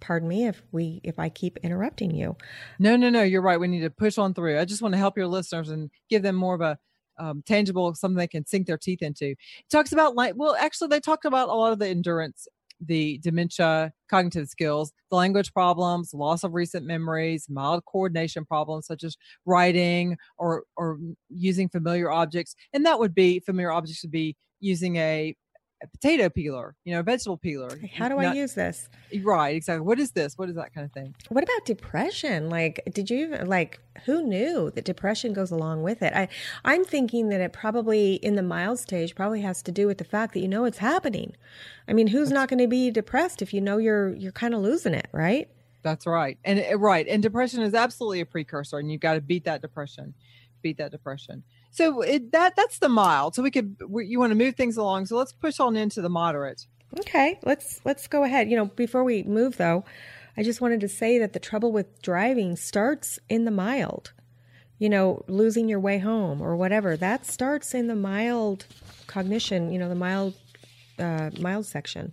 Pardon 0.00 0.28
me 0.28 0.46
if 0.46 0.62
we 0.72 1.00
if 1.04 1.18
I 1.18 1.28
keep 1.28 1.58
interrupting 1.62 2.10
you. 2.14 2.36
No, 2.78 2.96
no, 2.96 3.10
no. 3.10 3.22
You're 3.22 3.42
right. 3.42 3.60
We 3.60 3.68
need 3.68 3.80
to 3.80 3.90
push 3.90 4.18
on 4.18 4.34
through. 4.34 4.58
I 4.58 4.64
just 4.64 4.82
want 4.82 4.94
to 4.94 4.98
help 4.98 5.16
your 5.16 5.26
listeners 5.26 5.70
and 5.70 5.90
give 6.08 6.22
them 6.22 6.36
more 6.36 6.54
of 6.54 6.60
a 6.60 6.78
um, 7.18 7.42
tangible 7.46 7.94
something 7.94 8.16
they 8.16 8.26
can 8.26 8.46
sink 8.46 8.66
their 8.66 8.78
teeth 8.78 9.02
into. 9.02 9.30
It 9.30 9.36
talks 9.70 9.92
about 9.92 10.14
like 10.14 10.34
well, 10.36 10.56
actually, 10.58 10.88
they 10.88 11.00
talked 11.00 11.24
about 11.24 11.48
a 11.48 11.54
lot 11.54 11.72
of 11.72 11.78
the 11.78 11.88
endurance, 11.88 12.48
the 12.80 13.18
dementia, 13.18 13.92
cognitive 14.08 14.48
skills, 14.48 14.92
the 15.10 15.16
language 15.16 15.52
problems, 15.52 16.14
loss 16.14 16.44
of 16.44 16.54
recent 16.54 16.86
memories, 16.86 17.46
mild 17.50 17.84
coordination 17.84 18.44
problems 18.44 18.86
such 18.86 19.04
as 19.04 19.16
writing 19.44 20.16
or 20.38 20.64
or 20.76 20.98
using 21.28 21.68
familiar 21.68 22.10
objects, 22.10 22.56
and 22.72 22.86
that 22.86 22.98
would 22.98 23.14
be 23.14 23.40
familiar 23.40 23.70
objects 23.70 24.02
would 24.02 24.10
be 24.10 24.36
using 24.60 24.96
a, 24.96 25.34
a 25.82 25.86
potato 25.88 26.28
peeler, 26.28 26.76
you 26.84 26.92
know, 26.92 27.00
a 27.00 27.02
vegetable 27.02 27.36
peeler. 27.36 27.70
How 27.94 28.08
do 28.08 28.18
I 28.18 28.32
use 28.34 28.54
this? 28.54 28.88
Right, 29.22 29.56
exactly. 29.56 29.86
What 29.86 29.98
is 29.98 30.10
this? 30.12 30.36
What 30.36 30.48
is 30.48 30.56
that 30.56 30.74
kind 30.74 30.84
of 30.84 30.92
thing? 30.92 31.14
What 31.28 31.42
about 31.42 31.64
depression? 31.64 32.50
Like, 32.50 32.82
did 32.92 33.10
you 33.10 33.18
even 33.18 33.48
like 33.48 33.80
who 34.04 34.22
knew 34.22 34.70
that 34.74 34.84
depression 34.84 35.32
goes 35.32 35.50
along 35.50 35.82
with 35.82 36.02
it? 36.02 36.12
I 36.14 36.28
I'm 36.64 36.84
thinking 36.84 37.28
that 37.30 37.40
it 37.40 37.52
probably 37.52 38.14
in 38.14 38.34
the 38.34 38.42
mild 38.42 38.78
stage 38.78 39.14
probably 39.14 39.40
has 39.40 39.62
to 39.62 39.72
do 39.72 39.86
with 39.86 39.98
the 39.98 40.04
fact 40.04 40.34
that 40.34 40.40
you 40.40 40.48
know 40.48 40.64
it's 40.64 40.78
happening. 40.78 41.34
I 41.88 41.92
mean, 41.92 42.08
who's 42.08 42.30
not 42.30 42.48
going 42.48 42.60
to 42.60 42.68
be 42.68 42.90
depressed 42.90 43.42
if 43.42 43.54
you 43.54 43.60
know 43.60 43.78
you're 43.78 44.14
you're 44.14 44.32
kind 44.32 44.54
of 44.54 44.60
losing 44.60 44.94
it, 44.94 45.08
right? 45.12 45.48
That's 45.82 46.06
right. 46.06 46.38
And 46.44 46.62
uh, 46.70 46.78
right. 46.78 47.06
And 47.08 47.22
depression 47.22 47.62
is 47.62 47.74
absolutely 47.74 48.20
a 48.20 48.26
precursor 48.26 48.78
and 48.78 48.90
you've 48.90 49.00
got 49.00 49.14
to 49.14 49.20
beat 49.20 49.44
that 49.44 49.62
depression. 49.62 50.14
Beat 50.62 50.76
that 50.76 50.90
depression. 50.90 51.42
So 51.70 52.02
it, 52.02 52.32
that 52.32 52.56
that's 52.56 52.78
the 52.78 52.88
mild. 52.88 53.34
So 53.34 53.42
we 53.42 53.50
could 53.50 53.76
we, 53.86 54.06
you 54.06 54.18
want 54.18 54.30
to 54.32 54.36
move 54.36 54.56
things 54.56 54.76
along. 54.76 55.06
So 55.06 55.16
let's 55.16 55.32
push 55.32 55.60
on 55.60 55.76
into 55.76 56.02
the 56.02 56.10
moderate. 56.10 56.66
Okay, 56.98 57.38
let's 57.44 57.80
let's 57.84 58.06
go 58.08 58.24
ahead. 58.24 58.50
You 58.50 58.56
know, 58.56 58.66
before 58.66 59.04
we 59.04 59.22
move 59.22 59.56
though, 59.56 59.84
I 60.36 60.42
just 60.42 60.60
wanted 60.60 60.80
to 60.80 60.88
say 60.88 61.18
that 61.18 61.32
the 61.32 61.38
trouble 61.38 61.72
with 61.72 62.02
driving 62.02 62.56
starts 62.56 63.18
in 63.28 63.44
the 63.44 63.50
mild. 63.50 64.12
You 64.78 64.88
know, 64.88 65.24
losing 65.28 65.68
your 65.68 65.78
way 65.78 65.98
home 65.98 66.40
or 66.40 66.56
whatever. 66.56 66.96
That 66.96 67.26
starts 67.26 67.74
in 67.74 67.86
the 67.86 67.94
mild 67.94 68.64
cognition, 69.06 69.70
you 69.70 69.78
know, 69.78 69.90
the 69.90 69.94
mild 69.94 70.34
uh, 70.98 71.30
mild 71.38 71.66
section. 71.66 72.12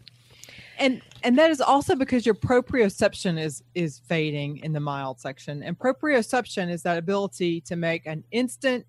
And 0.78 1.02
and 1.24 1.38
that 1.40 1.50
is 1.50 1.62
also 1.62 1.96
because 1.96 2.26
your 2.26 2.36
proprioception 2.36 3.40
is 3.40 3.64
is 3.74 4.00
fading 4.08 4.58
in 4.58 4.74
the 4.74 4.80
mild 4.80 5.20
section. 5.20 5.64
And 5.64 5.80
proprioception 5.80 6.70
is 6.70 6.84
that 6.84 6.98
ability 6.98 7.62
to 7.62 7.76
make 7.76 8.06
an 8.06 8.24
instant 8.32 8.86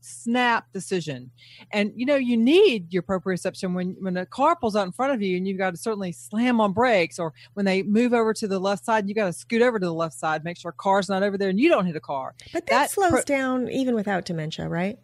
snap 0.00 0.72
decision. 0.72 1.30
And 1.72 1.92
you 1.94 2.06
know, 2.06 2.16
you 2.16 2.36
need 2.36 2.92
your 2.92 3.02
proprioception 3.02 3.74
when 3.74 3.96
when 4.00 4.16
a 4.16 4.26
car 4.26 4.56
pulls 4.56 4.76
out 4.76 4.86
in 4.86 4.92
front 4.92 5.12
of 5.12 5.22
you 5.22 5.36
and 5.36 5.46
you've 5.46 5.58
got 5.58 5.70
to 5.70 5.76
certainly 5.76 6.12
slam 6.12 6.60
on 6.60 6.72
brakes 6.72 7.18
or 7.18 7.32
when 7.54 7.66
they 7.66 7.82
move 7.82 8.12
over 8.12 8.32
to 8.34 8.48
the 8.48 8.58
left 8.58 8.84
side, 8.84 9.08
you 9.08 9.14
got 9.14 9.26
to 9.26 9.32
scoot 9.32 9.62
over 9.62 9.78
to 9.78 9.86
the 9.86 9.92
left 9.94 10.14
side, 10.14 10.44
make 10.44 10.56
sure 10.58 10.70
a 10.70 10.72
car's 10.74 11.08
not 11.08 11.22
over 11.22 11.36
there 11.38 11.48
and 11.50 11.60
you 11.60 11.68
don't 11.68 11.86
hit 11.86 11.96
a 11.96 12.00
car. 12.00 12.34
But 12.52 12.66
that, 12.66 12.70
That 12.70 12.90
slows 12.90 13.10
pro- 13.10 13.22
down 13.22 13.68
even 13.70 13.94
without 13.94 14.24
dementia, 14.24 14.68
right? 14.68 14.98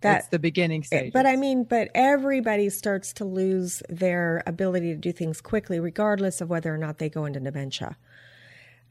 That's 0.00 0.26
That 0.26 0.30
the 0.32 0.38
beginning 0.38 0.82
stage. 0.82 1.12
but 1.14 1.24
I 1.24 1.36
mean, 1.36 1.64
but 1.64 1.88
everybody 1.94 2.68
starts 2.68 3.12
to 3.14 3.24
lose 3.24 3.82
their 3.88 4.42
ability 4.46 4.92
to 4.92 4.96
do 4.98 5.12
things 5.12 5.40
quickly, 5.40 5.80
regardless 5.80 6.40
of 6.42 6.50
whether 6.50 6.74
or 6.74 6.78
not 6.78 6.98
they 6.98 7.08
go 7.08 7.24
into 7.24 7.40
dementia. 7.40 7.96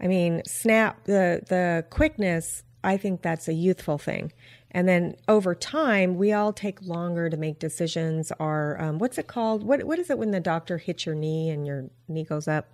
I 0.01 0.07
mean, 0.07 0.41
snap 0.47 1.03
the 1.05 1.41
the 1.47 1.85
quickness. 1.91 2.63
I 2.83 2.97
think 2.97 3.21
that's 3.21 3.47
a 3.47 3.53
youthful 3.53 3.97
thing, 3.97 4.33
and 4.73 4.87
then 4.87 5.15
over 5.27 5.53
time, 5.53 6.15
we 6.15 6.33
all 6.33 6.51
take 6.51 6.81
longer 6.81 7.29
to 7.29 7.37
make 7.37 7.59
decisions. 7.59 8.31
Or 8.39 8.77
um, 8.81 8.97
what's 8.97 9.17
it 9.17 9.27
called? 9.27 9.63
What 9.63 9.83
what 9.83 9.99
is 9.99 10.09
it 10.09 10.17
when 10.17 10.31
the 10.31 10.39
doctor 10.39 10.77
hits 10.77 11.05
your 11.05 11.15
knee 11.15 11.49
and 11.49 11.65
your 11.67 11.89
knee 12.07 12.23
goes 12.23 12.47
up? 12.47 12.67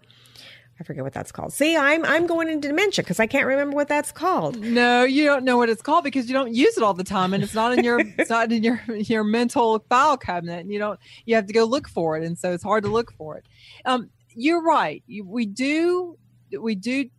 I 0.79 0.85
forget 0.85 1.03
what 1.03 1.11
that's 1.11 1.33
called. 1.33 1.51
See, 1.51 1.75
I'm 1.75 2.05
I'm 2.05 2.25
going 2.25 2.47
into 2.47 2.69
dementia 2.69 3.03
because 3.03 3.19
I 3.19 3.27
can't 3.27 3.45
remember 3.45 3.75
what 3.75 3.89
that's 3.89 4.13
called. 4.13 4.61
No, 4.61 5.03
you 5.03 5.25
don't 5.25 5.43
know 5.43 5.57
what 5.57 5.67
it's 5.67 5.81
called 5.81 6.05
because 6.05 6.27
you 6.27 6.33
don't 6.33 6.53
use 6.53 6.77
it 6.77 6.83
all 6.83 6.93
the 6.93 7.03
time, 7.03 7.33
and 7.33 7.43
it's 7.43 7.53
not 7.53 7.77
in 7.77 7.83
your 7.83 7.99
it's 8.17 8.29
not 8.29 8.51
in 8.51 8.63
your 8.63 8.81
your 8.87 9.25
mental 9.25 9.83
file 9.89 10.17
cabinet, 10.17 10.61
and 10.61 10.71
you 10.71 10.79
don't 10.79 10.97
you 11.25 11.35
have 11.35 11.47
to 11.47 11.53
go 11.53 11.65
look 11.65 11.89
for 11.89 12.17
it, 12.17 12.23
and 12.23 12.37
so 12.37 12.53
it's 12.53 12.63
hard 12.63 12.85
to 12.85 12.89
look 12.89 13.11
for 13.11 13.37
it. 13.37 13.45
Um, 13.83 14.09
you're 14.33 14.63
right. 14.63 15.03
You, 15.05 15.25
we 15.25 15.45
do 15.45 16.17
we 16.57 16.75
do 16.75 17.09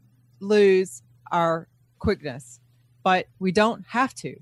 lose 0.41 1.03
our 1.31 1.69
quickness, 1.99 2.61
but 3.03 3.27
we 3.39 3.53
don't 3.53 3.85
have 3.89 4.15
to, 4.15 4.37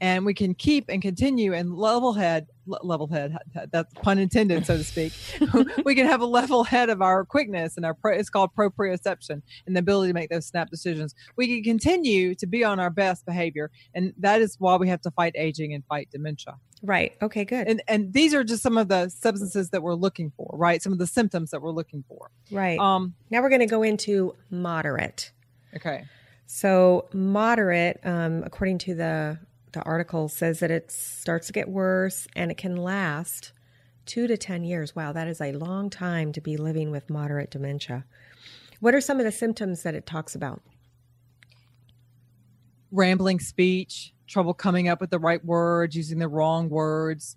and 0.00 0.26
we 0.26 0.34
can 0.34 0.54
keep 0.54 0.86
and 0.88 1.00
continue 1.02 1.52
and 1.54 1.74
level 1.74 2.12
head 2.12 2.46
level 2.66 3.06
head 3.06 3.36
that's 3.70 3.94
pun 4.02 4.18
intended 4.18 4.66
so 4.66 4.76
to 4.76 4.82
speak 4.84 5.12
we 5.84 5.94
can 5.94 6.04
have 6.06 6.20
a 6.20 6.26
level 6.26 6.64
head 6.64 6.90
of 6.90 7.00
our 7.00 7.24
quickness 7.24 7.76
and 7.76 7.86
our 7.86 7.94
pro, 7.94 8.12
it's 8.12 8.28
called 8.28 8.50
proprioception 8.58 9.40
and 9.66 9.76
the 9.76 9.80
ability 9.80 10.10
to 10.10 10.14
make 10.14 10.28
those 10.30 10.46
snap 10.46 10.68
decisions 10.68 11.14
we 11.36 11.46
can 11.46 11.62
continue 11.62 12.34
to 12.34 12.46
be 12.46 12.64
on 12.64 12.80
our 12.80 12.90
best 12.90 13.24
behavior 13.24 13.70
and 13.94 14.12
that 14.18 14.40
is 14.42 14.56
why 14.58 14.74
we 14.76 14.88
have 14.88 15.00
to 15.00 15.10
fight 15.12 15.32
aging 15.36 15.72
and 15.74 15.84
fight 15.86 16.08
dementia 16.10 16.54
Right. 16.82 17.14
Okay. 17.22 17.46
Good. 17.46 17.66
and 17.68 17.82
and 17.88 18.12
these 18.12 18.34
are 18.34 18.44
just 18.44 18.62
some 18.62 18.76
of 18.76 18.88
the 18.88 19.08
substances 19.08 19.70
that 19.70 19.82
we're 19.82 19.94
looking 19.94 20.30
for 20.36 20.50
right 20.52 20.82
some 20.82 20.92
of 20.92 20.98
the 20.98 21.06
symptoms 21.06 21.50
that 21.50 21.62
we're 21.62 21.70
looking 21.70 22.04
for 22.06 22.30
right. 22.50 22.78
um 22.78 23.14
now 23.30 23.40
we're 23.40 23.48
going 23.48 23.60
to 23.60 23.66
go 23.66 23.82
into 23.82 24.34
moderate. 24.50 25.32
okay 25.74 26.04
So 26.46 27.08
moderate, 27.14 27.98
um, 28.04 28.42
according 28.44 28.78
to 28.78 28.94
the 28.94 29.38
the 29.76 29.84
article, 29.84 30.28
says 30.28 30.60
that 30.60 30.70
it 30.70 30.90
starts 30.90 31.46
to 31.46 31.52
get 31.52 31.68
worse 31.68 32.26
and 32.34 32.50
it 32.50 32.56
can 32.56 32.76
last 32.76 33.52
two 34.06 34.26
to 34.26 34.36
ten 34.36 34.64
years. 34.64 34.96
Wow, 34.96 35.12
that 35.12 35.28
is 35.28 35.40
a 35.40 35.52
long 35.52 35.90
time 35.90 36.32
to 36.32 36.40
be 36.40 36.56
living 36.56 36.90
with 36.90 37.10
moderate 37.10 37.50
dementia. 37.50 38.04
What 38.80 38.94
are 38.94 39.00
some 39.00 39.18
of 39.18 39.24
the 39.24 39.32
symptoms 39.32 39.84
that 39.84 39.94
it 39.94 40.06
talks 40.06 40.34
about? 40.34 40.62
rambling 42.90 43.40
speech, 43.40 44.12
trouble 44.26 44.54
coming 44.54 44.88
up 44.88 45.00
with 45.00 45.10
the 45.10 45.18
right 45.18 45.44
words, 45.44 45.96
using 45.96 46.18
the 46.18 46.28
wrong 46.28 46.68
words, 46.68 47.36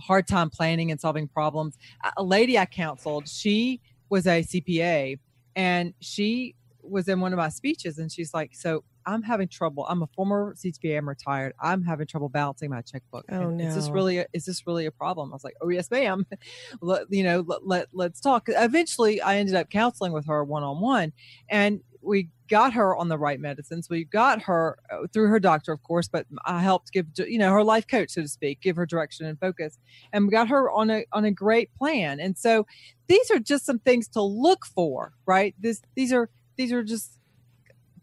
hard 0.00 0.26
time 0.26 0.50
planning 0.50 0.90
and 0.90 1.00
solving 1.00 1.28
problems. 1.28 1.76
A 2.16 2.22
lady 2.22 2.58
I 2.58 2.66
counseled, 2.66 3.28
she 3.28 3.80
was 4.08 4.26
a 4.26 4.42
CPA 4.42 5.18
and 5.54 5.94
she 6.00 6.54
was 6.82 7.08
in 7.08 7.20
one 7.20 7.32
of 7.32 7.36
my 7.36 7.48
speeches 7.48 7.98
and 7.98 8.10
she's 8.10 8.32
like, 8.34 8.54
So 8.54 8.84
I'm 9.06 9.22
having 9.22 9.48
trouble. 9.48 9.86
I'm 9.88 10.02
a 10.02 10.06
former 10.08 10.54
CPA, 10.54 10.98
I'm 10.98 11.08
retired. 11.08 11.54
I'm 11.60 11.82
having 11.82 12.06
trouble 12.06 12.28
balancing 12.28 12.70
my 12.70 12.82
checkbook. 12.82 13.24
Oh, 13.30 13.48
And 13.48 13.60
Is 13.60 13.74
this 13.74 13.88
really 13.88 14.18
a, 14.18 14.26
is 14.32 14.44
this 14.44 14.66
really 14.66 14.86
a 14.86 14.90
problem? 14.90 15.32
I 15.32 15.34
was 15.34 15.44
like, 15.44 15.56
Oh 15.60 15.68
yes, 15.68 15.90
ma'am. 15.90 16.26
let, 16.80 17.02
you 17.10 17.22
know, 17.22 17.44
let, 17.46 17.66
let 17.66 17.88
let's 17.92 18.20
talk. 18.20 18.48
Eventually 18.48 19.20
I 19.22 19.36
ended 19.36 19.54
up 19.54 19.70
counseling 19.70 20.12
with 20.12 20.26
her 20.26 20.44
one 20.44 20.62
on 20.62 20.80
one 20.80 21.12
and 21.48 21.80
we 22.06 22.28
got 22.48 22.72
her 22.72 22.96
on 22.96 23.08
the 23.08 23.18
right 23.18 23.40
medicines. 23.40 23.90
We 23.90 24.04
got 24.04 24.42
her 24.42 24.78
uh, 24.90 25.06
through 25.12 25.28
her 25.28 25.40
doctor, 25.40 25.72
of 25.72 25.82
course, 25.82 26.08
but 26.08 26.26
I 26.44 26.60
helped 26.60 26.92
give 26.92 27.06
you 27.16 27.38
know 27.38 27.50
her 27.52 27.64
life 27.64 27.86
coach, 27.86 28.10
so 28.10 28.22
to 28.22 28.28
speak, 28.28 28.60
give 28.60 28.76
her 28.76 28.86
direction 28.86 29.26
and 29.26 29.38
focus, 29.38 29.78
and 30.12 30.24
we 30.24 30.30
got 30.30 30.48
her 30.48 30.70
on 30.70 30.90
a 30.90 31.04
on 31.12 31.24
a 31.24 31.30
great 31.30 31.74
plan. 31.74 32.20
And 32.20 32.38
so 32.38 32.66
these 33.08 33.30
are 33.30 33.38
just 33.38 33.66
some 33.66 33.78
things 33.80 34.08
to 34.08 34.22
look 34.22 34.64
for, 34.66 35.12
right? 35.26 35.54
This 35.58 35.82
these 35.94 36.12
are 36.12 36.30
these 36.56 36.72
are 36.72 36.82
just 36.82 37.18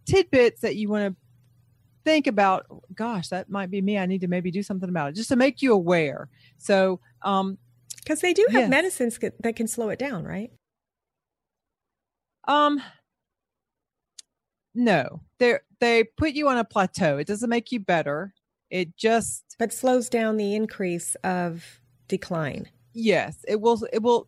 tidbits 0.05 0.61
that 0.61 0.75
you 0.75 0.89
want 0.89 1.13
to 1.13 1.21
think 2.05 2.27
about. 2.27 2.65
Gosh, 2.95 3.29
that 3.29 3.49
might 3.49 3.71
be 3.71 3.81
me. 3.81 3.97
I 3.97 4.05
need 4.05 4.21
to 4.21 4.27
maybe 4.27 4.51
do 4.51 4.63
something 4.63 4.89
about 4.89 5.09
it, 5.11 5.15
just 5.15 5.29
to 5.29 5.35
make 5.35 5.61
you 5.61 5.73
aware. 5.73 6.29
So 6.57 6.99
um, 7.21 7.57
Because 7.97 8.19
they 8.21 8.33
do 8.33 8.45
have 8.51 8.61
Yes. 8.63 8.69
medicines 8.69 9.17
that- 9.19 9.55
can 9.55 9.67
slow 9.67 9.89
it 9.89 9.99
down, 9.99 10.25
right? 10.25 10.51
Um, 12.47 12.81
no, 14.75 15.21
they 15.37 15.59
they 15.79 16.03
put 16.03 16.33
you 16.33 16.49
on 16.49 16.57
a 16.57 16.63
plateau. 16.65 17.17
It 17.17 17.27
doesn't 17.27 17.49
make 17.49 17.71
you 17.71 17.79
better. 17.79 18.33
It 18.69 18.95
just 18.97 19.55
but 19.59 19.71
slows 19.71 20.09
down 20.09 20.35
the 20.37 20.55
increase 20.55 21.15
of 21.23 21.79
decline. 22.07 22.67
Yes, 22.93 23.45
it 23.47 23.61
will. 23.61 23.85
It 23.93 24.01
will 24.01 24.27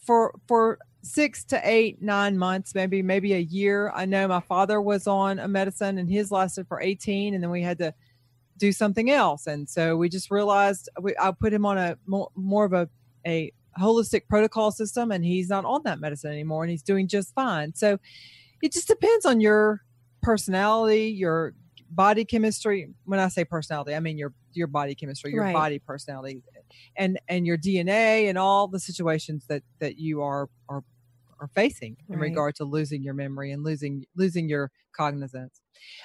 for 0.00 0.34
for 0.46 0.78
six 1.02 1.44
to 1.44 1.60
eight, 1.64 2.02
nine 2.02 2.36
months, 2.36 2.74
maybe 2.74 3.02
maybe 3.02 3.34
a 3.34 3.38
year. 3.38 3.90
I 3.94 4.04
know 4.04 4.28
my 4.28 4.40
father 4.40 4.80
was 4.80 5.06
on 5.06 5.38
a 5.38 5.48
medicine 5.48 5.98
and 5.98 6.10
his 6.10 6.30
lasted 6.30 6.68
for 6.68 6.80
eighteen, 6.80 7.34
and 7.34 7.42
then 7.42 7.50
we 7.50 7.62
had 7.62 7.78
to 7.78 7.94
do 8.58 8.72
something 8.72 9.10
else, 9.10 9.46
and 9.46 9.68
so 9.68 9.96
we 9.96 10.08
just 10.08 10.30
realized 10.30 10.88
we, 11.00 11.14
I 11.18 11.32
put 11.32 11.52
him 11.52 11.64
on 11.64 11.78
a 11.78 11.96
more, 12.06 12.30
more 12.34 12.64
of 12.64 12.72
a 12.72 12.88
a 13.26 13.52
holistic 13.78 14.28
protocol 14.28 14.70
system, 14.70 15.10
and 15.10 15.24
he's 15.24 15.48
not 15.48 15.64
on 15.64 15.82
that 15.84 16.00
medicine 16.00 16.32
anymore, 16.32 16.64
and 16.64 16.70
he's 16.70 16.82
doing 16.82 17.08
just 17.08 17.34
fine. 17.34 17.74
So 17.74 17.98
it 18.62 18.72
just 18.72 18.88
depends 18.88 19.24
on 19.24 19.40
your 19.40 19.82
personality, 20.22 21.06
your 21.06 21.54
body 21.90 22.24
chemistry. 22.24 22.90
When 23.04 23.18
I 23.18 23.28
say 23.28 23.44
personality, 23.44 23.94
I 23.94 24.00
mean 24.00 24.18
your 24.18 24.34
your 24.52 24.66
body 24.66 24.94
chemistry, 24.94 25.32
your 25.32 25.44
right. 25.44 25.54
body 25.54 25.78
personality, 25.78 26.42
and 26.96 27.18
and 27.28 27.46
your 27.46 27.58
DNA, 27.58 28.28
and 28.28 28.38
all 28.38 28.68
the 28.68 28.80
situations 28.80 29.46
that 29.48 29.62
that 29.78 29.96
you 29.96 30.22
are 30.22 30.48
are 30.68 30.82
are 31.40 31.48
facing 31.54 31.96
in 32.08 32.16
right. 32.16 32.28
regard 32.28 32.54
to 32.56 32.64
losing 32.64 33.02
your 33.02 33.14
memory 33.14 33.50
and 33.50 33.64
losing 33.64 34.04
losing 34.14 34.48
your 34.48 34.70
cognizance. 34.92 35.60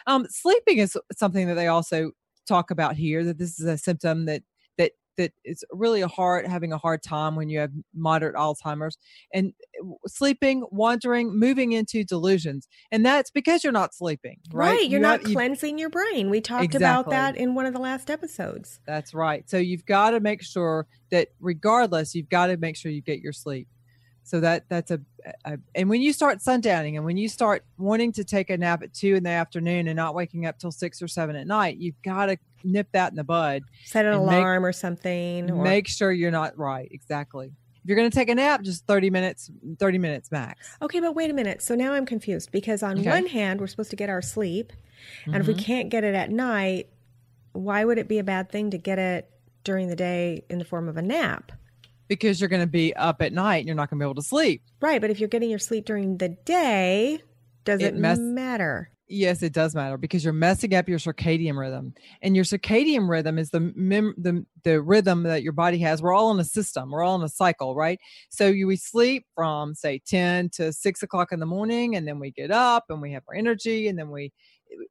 Um, 0.08 0.26
sleeping 0.30 0.78
is 0.78 0.98
something 1.16 1.48
that 1.48 1.56
they 1.56 1.68
also 1.68 2.12
talk 2.48 2.72
about 2.72 2.96
here. 2.96 3.24
That 3.24 3.38
this 3.38 3.60
is 3.60 3.66
a 3.66 3.78
symptom 3.78 4.26
that 4.26 4.44
that 5.18 5.32
it's 5.44 5.64
really 5.72 6.02
a 6.02 6.08
hard 6.08 6.48
having 6.48 6.74
a 6.74 6.78
hard 6.78 7.02
time 7.04 7.36
when 7.36 7.50
you 7.50 7.60
have 7.60 7.72
moderate 7.94 8.36
alzheimer's 8.36 8.98
and 9.34 9.54
uh, 9.82 9.94
sleeping 10.08 10.66
wandering 10.72 11.38
moving 11.38 11.72
into 11.72 12.04
delusions 12.04 12.68
and 12.92 13.06
that's 13.06 13.32
because 13.32 13.64
you're 13.64 13.74
not 13.74 13.94
sleeping 13.94 14.38
right, 14.52 14.72
right 14.72 14.90
you're, 14.90 15.00
not, 15.00 15.24
cleansing 15.24 15.78
your 15.78 15.90
brain 15.90 16.30
we 16.30 16.42
talked 16.42 16.64
exactly. 16.66 16.86
about 16.86 17.10
that 17.10 17.38
in 17.38 17.56
one 17.56 17.66
of 17.66 17.74
the 17.74 17.80
last 17.80 18.10
episodes 18.10 18.80
that's 18.86 19.14
right 19.14 19.50
so 19.50 19.58
you've 19.58 19.86
got 19.86 20.12
to 20.12 20.20
make 20.20 20.44
sure 20.44 20.88
that 21.12 21.30
regardless 21.40 22.14
you've 22.16 22.30
got 22.30 22.48
to 22.48 22.58
make 22.58 22.76
sure 22.76 22.92
you 22.92 23.02
get 23.02 23.20
your 23.20 23.34
sleep 23.34 23.68
so 24.26 24.40
that 24.40 24.68
that's 24.68 24.92
a, 24.92 25.00
a, 25.46 25.58
and 25.76 25.88
when 25.88 26.02
you 26.02 26.12
start 26.12 26.40
sundowning 26.40 26.96
and 26.96 27.06
when 27.06 27.16
you 27.16 27.30
start 27.30 27.64
wanting 27.78 28.12
to 28.12 28.24
take 28.24 28.50
a 28.50 28.58
nap 28.58 28.82
at 28.84 28.94
two 28.94 29.16
in 29.16 29.24
the 29.24 29.30
afternoon 29.30 29.88
and 29.88 29.96
not 29.96 30.16
waking 30.16 30.46
up 30.46 30.58
till 30.58 30.72
six 30.72 31.02
or 31.02 31.08
seven 31.08 31.36
at 31.36 31.48
night 31.48 31.78
you've 31.78 32.02
got 32.02 32.26
to 32.26 32.38
nip 32.64 32.88
that 32.92 33.12
in 33.12 33.16
the 33.16 33.24
bud 33.24 33.64
set 33.86 34.06
an 34.06 34.14
alarm 34.14 34.64
make, 34.64 34.70
or 34.70 34.74
something 34.74 35.50
or... 35.50 35.64
make 35.64 35.88
sure 35.88 36.12
you're 36.12 36.32
not 36.32 36.58
right 36.58 36.90
exactly 36.92 37.48
if 37.48 37.90
you're 37.90 37.96
going 37.96 38.10
to 38.10 38.16
take 38.16 38.30
a 38.30 38.36
nap 38.36 38.64
just 38.64 38.86
30 38.88 39.12
minutes 39.12 39.52
30 39.80 40.00
minutes 40.00 40.32
max 40.32 40.76
okay 40.82 41.00
but 41.00 41.16
wait 41.16 41.30
a 41.30 41.34
minute 41.34 41.62
so 41.62 41.76
now 41.76 41.94
i'm 41.94 42.06
confused 42.06 42.52
because 42.52 42.82
on 42.82 43.00
okay. 43.00 43.10
one 43.10 43.28
hand 43.28 43.60
we're 43.60 43.68
supposed 43.68 43.92
to 43.92 43.96
get 43.96 44.10
our 44.10 44.22
sleep 44.22 44.74
and 45.26 45.34
mm-hmm. 45.34 45.42
if 45.42 45.48
we 45.48 45.54
mm-hmm. 45.54 45.64
can't 45.64 45.90
get 45.90 46.04
it 46.04 46.16
at 46.16 46.32
night 46.32 46.90
why 47.54 47.86
would 47.86 48.00
it 48.00 48.08
be 48.08 48.18
a 48.18 48.24
bad 48.24 48.52
thing 48.52 48.72
to 48.72 48.78
get 48.78 48.98
it 48.98 49.30
during 49.64 49.88
the 49.88 49.96
day 49.96 50.44
in 50.50 50.58
the 50.58 50.66
form 50.66 50.90
of 50.90 50.98
a 50.98 51.02
nap 51.02 51.52
because 52.08 52.40
you're 52.40 52.50
going 52.50 52.62
to 52.62 52.68
be 52.68 52.94
up 52.96 53.22
at 53.22 53.34
night 53.34 53.58
and 53.58 53.68
you're 53.68 53.76
not 53.76 53.90
going 53.90 54.00
to 54.00 54.04
be 54.04 54.08
able 54.08 54.16
to 54.16 54.28
sleep. 54.28 54.62
Right. 54.82 55.02
But 55.02 55.10
if 55.10 55.20
you're 55.20 55.30
getting 55.30 55.50
your 55.50 55.60
sleep 55.60 55.86
during 55.86 56.18
the 56.18 56.30
day, 56.30 57.22
does 57.64 57.82
it, 57.82 57.94
it 57.94 57.96
mess- 57.96 58.20
matter? 58.20 58.92
Yes, 59.08 59.44
it 59.44 59.54
does 59.54 59.76
matter 59.76 60.00
because 60.00 60.24
you're 60.24 60.34
messing 60.34 60.74
up 60.74 60.90
your 60.90 60.98
circadian 60.98 61.60
rhythm, 61.60 61.94
and 62.24 62.36
your 62.36 62.44
circadian 62.44 63.08
rhythm 63.08 63.38
is 63.38 63.52
the 63.52 63.72
mem- 63.76 64.16
the 64.18 64.44
the 64.64 64.82
rhythm 64.82 65.22
that 65.24 65.44
your 65.44 65.54
body 65.54 65.78
has. 65.80 66.02
We're 66.02 66.16
all 66.16 66.32
in 66.32 66.40
a 66.40 66.44
system. 66.44 66.90
We're 66.90 67.04
all 67.04 67.16
in 67.16 67.22
a 67.22 67.30
cycle, 67.30 67.76
right? 67.76 68.00
So 68.30 68.48
you 68.48 68.66
we 68.66 68.78
sleep 68.78 69.26
from 69.36 69.76
say 69.76 70.02
ten 70.08 70.50
to 70.54 70.74
six 70.74 71.04
o'clock 71.04 71.32
in 71.32 71.40
the 71.40 71.46
morning, 71.46 71.96
and 71.96 72.08
then 72.08 72.18
we 72.18 72.32
get 72.32 72.50
up 72.50 72.86
and 72.90 73.00
we 73.00 73.12
have 73.12 73.22
our 73.30 73.36
energy, 73.36 73.88
and 73.88 74.00
then 74.00 74.10
we 74.10 74.34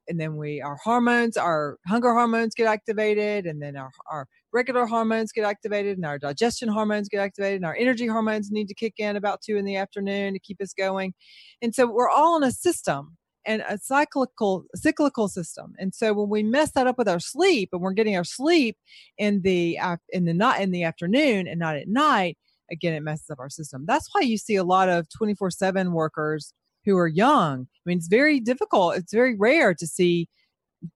and 0.07 0.21
then 0.21 0.37
we 0.37 0.61
our 0.61 0.77
hormones, 0.77 1.37
our 1.37 1.79
hunger 1.89 2.13
hormones 2.13 2.55
get 2.55 2.69
activated, 2.69 3.47
and 3.47 3.61
then 3.61 3.77
our 3.77 3.91
our 4.09 4.29
regular 4.55 4.87
hormones 4.87 5.33
get 5.33 5.45
activated 5.45 5.99
and 5.99 6.07
our 6.07 6.19
digestion 6.19 6.69
hormones 6.69 7.09
get 7.09 7.19
activated 7.19 7.57
and 7.57 7.67
our 7.67 7.75
energy 7.75 8.07
hormones 8.07 8.53
need 8.53 8.69
to 8.69 8.75
kick 8.75 8.95
in 8.99 9.17
about 9.17 9.43
two 9.43 9.57
in 9.57 9.65
the 9.65 9.77
afternoon 9.77 10.33
to 10.33 10.39
keep 10.39 10.63
us 10.63 10.73
going. 10.73 11.13
And 11.61 11.75
so 11.75 11.87
we're 11.87 12.09
all 12.09 12.37
in 12.37 12.45
a 12.45 12.53
system 12.53 13.19
and 13.45 13.63
a 13.69 13.77
cyclical 13.77 14.65
cyclical 14.75 15.29
system. 15.29 15.75
And 15.79 15.95
so 15.95 16.15
when 16.15 16.31
we 16.31 16.43
mess 16.43 16.71
that 16.73 16.87
up 16.87 16.97
with 16.97 17.09
our 17.09 17.21
sleep 17.21 17.71
and 17.73 17.83
we're 17.83 17.93
getting 17.93 18.17
our 18.17 18.25
sleep 18.25 18.77
in 19.19 19.43
the 19.43 19.79
uh, 19.79 19.97
in 20.11 20.25
the 20.25 20.33
not 20.33 20.61
in 20.61 20.71
the 20.71 20.85
afternoon 20.85 21.49
and 21.49 21.59
not 21.59 21.77
at 21.77 21.89
night, 21.89 22.39
again 22.71 22.95
it 22.95 23.03
messes 23.03 23.31
up 23.31 23.41
our 23.41 23.51
system. 23.51 23.85
That's 23.87 24.09
why 24.13 24.23
you 24.23 24.39
see 24.39 24.57
a 24.57 24.65
lot 24.65 24.89
of 24.89 25.09
24/7 25.09 25.93
workers 25.93 26.55
who 26.85 26.97
are 26.97 27.09
young. 27.09 27.63
I 27.63 27.83
mean 27.85 27.99
it's 27.99 28.09
very 28.09 28.41
difficult. 28.41 28.97
It's 28.97 29.13
very 29.13 29.35
rare 29.37 29.75
to 29.75 29.87
see 29.87 30.29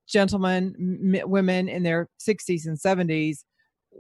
gentlemen, 0.08 0.74
m- 1.14 1.30
women 1.30 1.68
in 1.68 1.82
their 1.82 2.08
60s 2.20 2.66
and 2.66 2.78
70s 2.78 3.44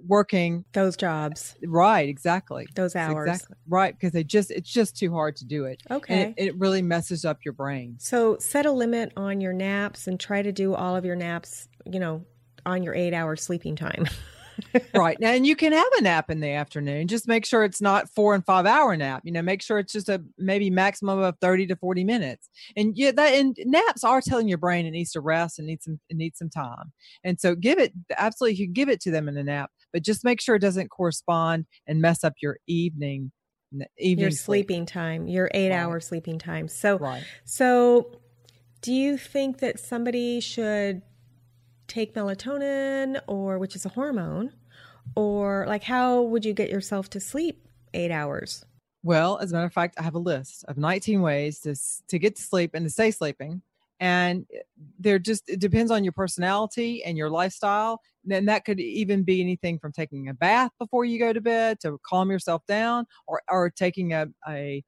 working 0.06 0.64
those 0.72 0.96
jobs. 0.96 1.56
Right 1.66 2.08
exactly. 2.08 2.66
Those 2.74 2.94
hours. 2.94 3.28
Exactly 3.28 3.56
right 3.68 3.94
because 3.94 4.12
they 4.12 4.24
just 4.24 4.50
it's 4.50 4.70
just 4.70 4.96
too 4.96 5.12
hard 5.12 5.36
to 5.36 5.44
do 5.44 5.64
it. 5.64 5.82
Okay 5.90 6.34
it, 6.36 6.48
it, 6.48 6.58
really 6.58 6.82
messes 6.82 7.24
up 7.24 7.38
your 7.44 7.54
brain. 7.54 7.96
So 7.98 8.36
set 8.38 8.66
a 8.66 8.72
limit 8.72 9.12
on 9.16 9.40
your 9.40 9.52
naps 9.52 10.06
and 10.06 10.18
try 10.20 10.42
to 10.42 10.52
do 10.52 10.74
all 10.74 10.94
of 10.94 11.04
your 11.04 11.16
naps 11.16 11.68
you 11.84 12.00
know 12.00 12.24
on 12.66 12.82
your 12.82 12.94
eight 12.94 13.14
hour 13.14 13.36
sleeping 13.36 13.76
time 13.76 14.06
right 14.94 15.18
now 15.20 15.30
and 15.30 15.46
you 15.46 15.56
can 15.56 15.72
have 15.72 15.86
a 15.98 16.02
nap 16.02 16.30
in 16.30 16.40
the 16.40 16.50
afternoon 16.50 17.06
just 17.06 17.28
make 17.28 17.44
sure 17.44 17.64
it's 17.64 17.80
not 17.80 18.08
four 18.10 18.34
and 18.34 18.44
five 18.44 18.66
hour 18.66 18.96
nap 18.96 19.22
you 19.24 19.32
know 19.32 19.42
make 19.42 19.62
sure 19.62 19.78
it's 19.78 19.92
just 19.92 20.08
a 20.08 20.22
maybe 20.36 20.70
maximum 20.70 21.18
of 21.18 21.36
30 21.40 21.66
to 21.66 21.76
40 21.76 22.04
minutes 22.04 22.48
and 22.76 22.96
yeah 22.96 23.10
that 23.10 23.34
and 23.34 23.56
naps 23.64 24.04
are 24.04 24.20
telling 24.20 24.48
your 24.48 24.58
brain 24.58 24.86
it 24.86 24.90
needs 24.90 25.12
to 25.12 25.20
rest 25.20 25.58
and 25.58 25.66
needs 25.66 25.84
some 25.84 26.00
it 26.08 26.16
needs 26.16 26.38
some 26.38 26.50
time 26.50 26.92
and 27.24 27.40
so 27.40 27.54
give 27.54 27.78
it 27.78 27.92
absolutely 28.16 28.58
you 28.58 28.66
can 28.66 28.72
give 28.72 28.88
it 28.88 29.00
to 29.00 29.10
them 29.10 29.28
in 29.28 29.36
a 29.36 29.44
nap 29.44 29.70
but 29.92 30.02
just 30.02 30.24
make 30.24 30.40
sure 30.40 30.54
it 30.54 30.60
doesn't 30.60 30.88
correspond 30.88 31.66
and 31.86 32.00
mess 32.00 32.24
up 32.24 32.34
your 32.42 32.58
evening 32.66 33.30
evening 33.98 34.22
your 34.22 34.30
sleeping 34.30 34.82
sleep. 34.82 34.88
time 34.88 35.28
your 35.28 35.50
eight 35.52 35.70
right. 35.70 35.76
hour 35.76 36.00
sleeping 36.00 36.38
time 36.38 36.68
so 36.68 36.98
right. 36.98 37.22
so 37.44 38.10
do 38.80 38.92
you 38.92 39.18
think 39.18 39.58
that 39.58 39.78
somebody 39.78 40.40
should 40.40 41.02
take 41.88 42.14
melatonin 42.14 43.20
or 43.26 43.58
which 43.58 43.74
is 43.74 43.84
a 43.84 43.88
hormone 43.88 44.52
or 45.16 45.64
like 45.66 45.82
how 45.82 46.22
would 46.22 46.44
you 46.44 46.52
get 46.52 46.70
yourself 46.70 47.10
to 47.10 47.20
sleep 47.20 47.66
eight 47.94 48.10
hours? 48.10 48.64
Well 49.02 49.38
as 49.38 49.50
a 49.50 49.54
matter 49.54 49.66
of 49.66 49.72
fact 49.72 49.96
i 49.98 50.02
have 50.02 50.14
a 50.14 50.20
list 50.20 50.64
of 50.68 50.76
19 50.76 51.22
ways 51.22 51.60
to, 51.60 51.74
to 52.08 52.18
get 52.18 52.36
to 52.36 52.42
sleep 52.42 52.72
and 52.74 52.84
to 52.84 52.90
stay 52.90 53.10
sleeping. 53.10 53.62
And 54.00 54.46
eh, 54.54 54.60
there 54.98 55.18
just 55.18 55.48
it 55.48 55.60
depends 55.60 55.90
on 55.90 56.04
your 56.04 56.12
personality 56.12 57.02
and 57.04 57.16
your 57.16 57.30
lifestyle. 57.30 58.00
And 58.30 58.48
that 58.48 58.64
could 58.64 58.78
even 58.78 59.22
be 59.22 59.40
anything 59.40 59.78
from 59.78 59.92
taking 59.92 60.28
a 60.28 60.34
bath 60.34 60.70
before 60.78 61.04
you 61.04 61.18
go 61.18 61.32
to 61.32 61.40
bed 61.40 61.80
to 61.80 61.98
calm 62.04 62.30
yourself 62.30 62.62
down 62.66 63.06
or 63.26 63.42
or 63.48 63.70
taking 63.70 64.12
a, 64.12 64.26
a 64.46 64.84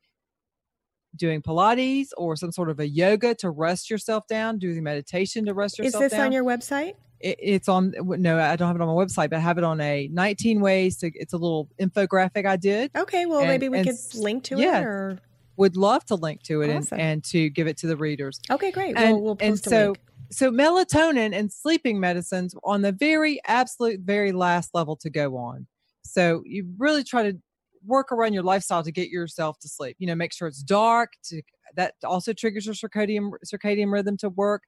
doing 1.16 1.42
Pilates 1.42 2.08
or 2.16 2.36
some 2.36 2.52
sort 2.52 2.70
of 2.70 2.80
a 2.80 2.88
yoga 2.88 3.34
to 3.36 3.50
rest 3.50 3.90
yourself 3.90 4.26
down, 4.26 4.58
doing 4.58 4.82
meditation 4.82 5.44
to 5.46 5.54
rest 5.54 5.78
yourself 5.78 5.94
down. 5.94 6.02
Is 6.02 6.10
this 6.10 6.16
down. 6.16 6.26
on 6.26 6.32
your 6.32 6.44
website? 6.44 6.94
It, 7.20 7.36
it's 7.40 7.68
on, 7.68 7.94
no, 7.98 8.38
I 8.38 8.56
don't 8.56 8.68
have 8.68 8.76
it 8.76 8.82
on 8.82 8.88
my 8.88 9.04
website, 9.04 9.30
but 9.30 9.36
I 9.36 9.40
have 9.40 9.58
it 9.58 9.64
on 9.64 9.80
a 9.80 10.08
19 10.08 10.60
ways 10.60 10.96
to, 10.98 11.10
it's 11.14 11.32
a 11.32 11.38
little 11.38 11.68
infographic 11.80 12.46
I 12.46 12.56
did. 12.56 12.90
Okay. 12.96 13.26
Well, 13.26 13.40
and, 13.40 13.48
maybe 13.48 13.68
we 13.68 13.82
could 13.84 13.96
link 14.14 14.44
to 14.44 14.58
yeah, 14.58 14.80
it 14.80 14.84
or. 14.84 15.18
Would 15.56 15.76
love 15.76 16.06
to 16.06 16.14
link 16.14 16.42
to 16.44 16.62
it 16.62 16.74
awesome. 16.74 16.98
and, 16.98 17.10
and 17.10 17.24
to 17.24 17.50
give 17.50 17.66
it 17.66 17.76
to 17.78 17.86
the 17.86 17.96
readers. 17.96 18.40
Okay, 18.50 18.70
great. 18.70 18.96
And, 18.96 19.16
well, 19.16 19.20
we'll 19.20 19.36
post 19.36 19.66
and 19.66 19.72
so, 19.72 19.86
link. 19.86 19.98
So 20.32 20.50
melatonin 20.50 21.34
and 21.34 21.52
sleeping 21.52 21.98
medicines 22.00 22.54
on 22.62 22.82
the 22.82 22.92
very 22.92 23.40
absolute 23.44 24.00
very 24.00 24.32
last 24.32 24.70
level 24.74 24.96
to 24.96 25.10
go 25.10 25.36
on. 25.36 25.66
So 26.02 26.42
you 26.46 26.72
really 26.78 27.04
try 27.04 27.24
to 27.24 27.38
work 27.84 28.12
around 28.12 28.32
your 28.32 28.42
lifestyle 28.42 28.82
to 28.82 28.92
get 28.92 29.08
yourself 29.08 29.58
to 29.60 29.68
sleep. 29.68 29.96
You 29.98 30.06
know, 30.06 30.14
make 30.14 30.32
sure 30.32 30.48
it's 30.48 30.62
dark. 30.62 31.12
To 31.24 31.42
that 31.76 31.94
also 32.04 32.32
triggers 32.32 32.66
your 32.66 32.74
circadian 32.74 33.30
circadian 33.46 33.92
rhythm 33.92 34.16
to 34.18 34.28
work. 34.30 34.62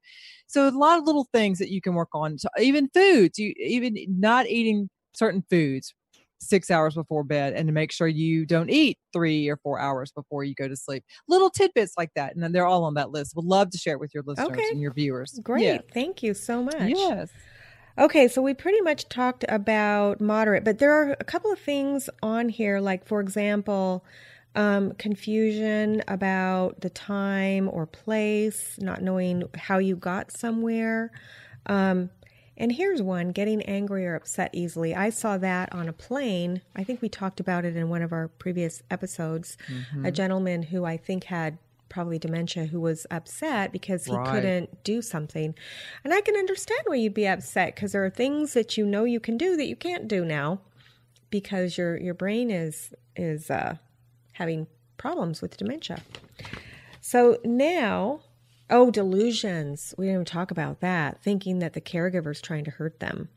So 0.47 0.69
a 0.69 0.71
lot 0.71 0.99
of 0.99 1.05
little 1.05 1.27
things 1.33 1.59
that 1.59 1.71
you 1.71 1.81
can 1.81 1.95
work 1.95 2.11
on. 2.15 2.39
So 2.39 2.49
even 2.59 2.89
foods, 2.95 3.39
you 3.39 3.55
even 3.59 3.97
not 4.09 4.47
eating 4.47 4.89
certain 5.15 5.45
foods 5.51 5.95
six 6.43 6.71
hours 6.71 6.95
before 6.95 7.23
bed 7.25 7.53
and 7.55 7.69
to 7.69 7.73
make 7.73 7.93
sure 7.93 8.09
you 8.09 8.45
don't 8.45 8.71
eat 8.71 8.99
three 9.13 9.49
or 9.49 9.57
four 9.59 9.79
hours 9.79 10.11
before 10.11 10.45
you 10.45 10.55
go 10.55 10.69
to 10.69 10.77
sleep. 10.77 11.05
Little 11.29 11.51
tidbits 11.51 11.95
like 11.97 12.11
that. 12.17 12.35
And 12.35 12.43
then 12.43 12.53
they're 12.53 12.67
all 12.67 12.85
on 12.85 12.95
that 12.95 13.11
list. 13.11 13.37
Would 13.37 13.45
love 13.45 13.71
to 13.71 13.79
share 13.79 13.95
it 13.95 14.01
with 14.01 14.13
your 14.13 14.25
listeners 14.27 14.51
okay. 14.51 14.69
and 14.71 14.81
your 14.81 14.93
viewers. 14.93 15.39
Great. 15.43 15.65
Yeah. 15.65 15.79
Thank 15.95 16.23
you 16.23 16.35
so 16.35 16.63
much. 16.63 16.75
Yes. 16.81 17.31
Okay, 17.99 18.27
so 18.27 18.41
we 18.41 18.55
pretty 18.55 18.81
much 18.81 19.09
talked 19.09 19.45
about 19.49 20.21
moderate, 20.21 20.65
but 20.65 20.79
there 20.79 20.93
are 20.93 21.15
a 21.21 21.25
couple 21.25 21.53
of 21.53 21.59
things 21.59 22.09
on 22.23 22.49
here, 22.49 22.81
like, 22.81 23.05
for 23.05 23.21
example, 23.21 24.05
um, 24.55 24.93
confusion 24.93 26.03
about 26.09 26.81
the 26.81 26.91
time 26.91 27.69
or 27.69 27.87
place, 27.87 28.79
not 28.79 29.03
knowing 29.03 29.45
how 29.55 29.79
you 29.79 29.97
got 29.97 30.33
somewhere. 30.33 31.11
Um, 31.67 32.11
and 32.57 32.73
here's 32.73 33.03
one 33.03 33.33
getting 33.33 33.63
angry 33.63 34.07
or 34.07 34.15
upset 34.15 34.51
easily. 34.53 34.95
I 34.95 35.11
saw 35.11 35.37
that 35.39 35.73
on 35.75 35.89
a 35.89 35.93
plane. 35.93 36.63
I 36.77 36.85
think 36.85 37.03
we 37.03 37.09
talked 37.09 37.41
about 37.41 37.65
it 37.65 37.77
in 37.77 37.89
one 37.89 38.03
of 38.03 38.13
our 38.13 38.29
previous 38.29 38.83
episodes. 38.91 39.57
Mm-hmm. 39.69 40.07
A 40.07 40.13
gentleman 40.13 40.63
who 40.65 40.85
I 40.85 40.97
think 40.97 41.25
had 41.25 41.59
probably 41.93 42.19
dementia 42.19 42.65
who 42.67 42.81
was 42.81 43.07
upset 43.11 43.71
because 43.71 44.07
he 44.07 44.13
Right. 44.13 44.27
couldn't 44.27 44.83
do 44.83 45.03
something. 45.03 45.55
And 46.03 46.13
I 46.13 46.23
can 46.23 46.35
understand 46.35 46.81
why 46.87 46.97
you'd 46.97 47.15
be 47.15 47.29
upset 47.29 47.75
because 47.75 47.93
there 47.93 48.05
are 48.05 48.11
things 48.11 48.55
that 48.55 48.77
you 48.77 48.87
know 48.87 49.05
you 49.05 49.21
can 49.21 49.37
do 49.37 49.57
that 49.57 49.67
you 49.67 49.77
can't 49.77 50.09
do 50.09 50.25
now 50.25 50.61
because 51.31 51.77
your 51.79 51.97
your 51.99 52.15
brain 52.15 52.51
is 52.51 52.95
is 53.15 53.51
uh, 53.51 53.77
having 54.33 54.67
problems 54.97 55.43
with 55.43 55.57
dementia. 55.57 56.03
So 57.01 57.39
now, 57.45 58.23
oh, 58.71 58.91
delusions. 58.91 59.95
We 59.99 60.07
didn't 60.07 60.15
even 60.15 60.25
talk 60.25 60.51
about 60.51 60.81
that. 60.81 61.23
Thinking 61.23 61.59
that 61.59 61.75
the 61.75 61.81
caregiver's 61.81 62.41
trying 62.41 62.65
to 62.65 62.71
hurt 62.71 63.01
them. 63.01 63.29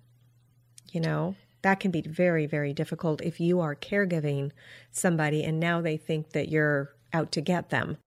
You 0.91 1.01
know, 1.01 1.35
that 1.61 1.79
can 1.79 1.91
be 1.91 2.01
very, 2.01 2.45
very 2.45 2.73
difficult 2.73 3.21
if 3.21 3.39
you 3.39 3.59
are 3.59 3.75
caregiving 3.75 4.51
somebody 4.91 5.43
and 5.43 5.59
now 5.59 5.81
they 5.81 5.97
think 5.97 6.29
that 6.31 6.47
you're 6.47 6.93
out 7.11 7.31
to 7.33 7.41
get 7.41 7.69
them. 7.69 7.97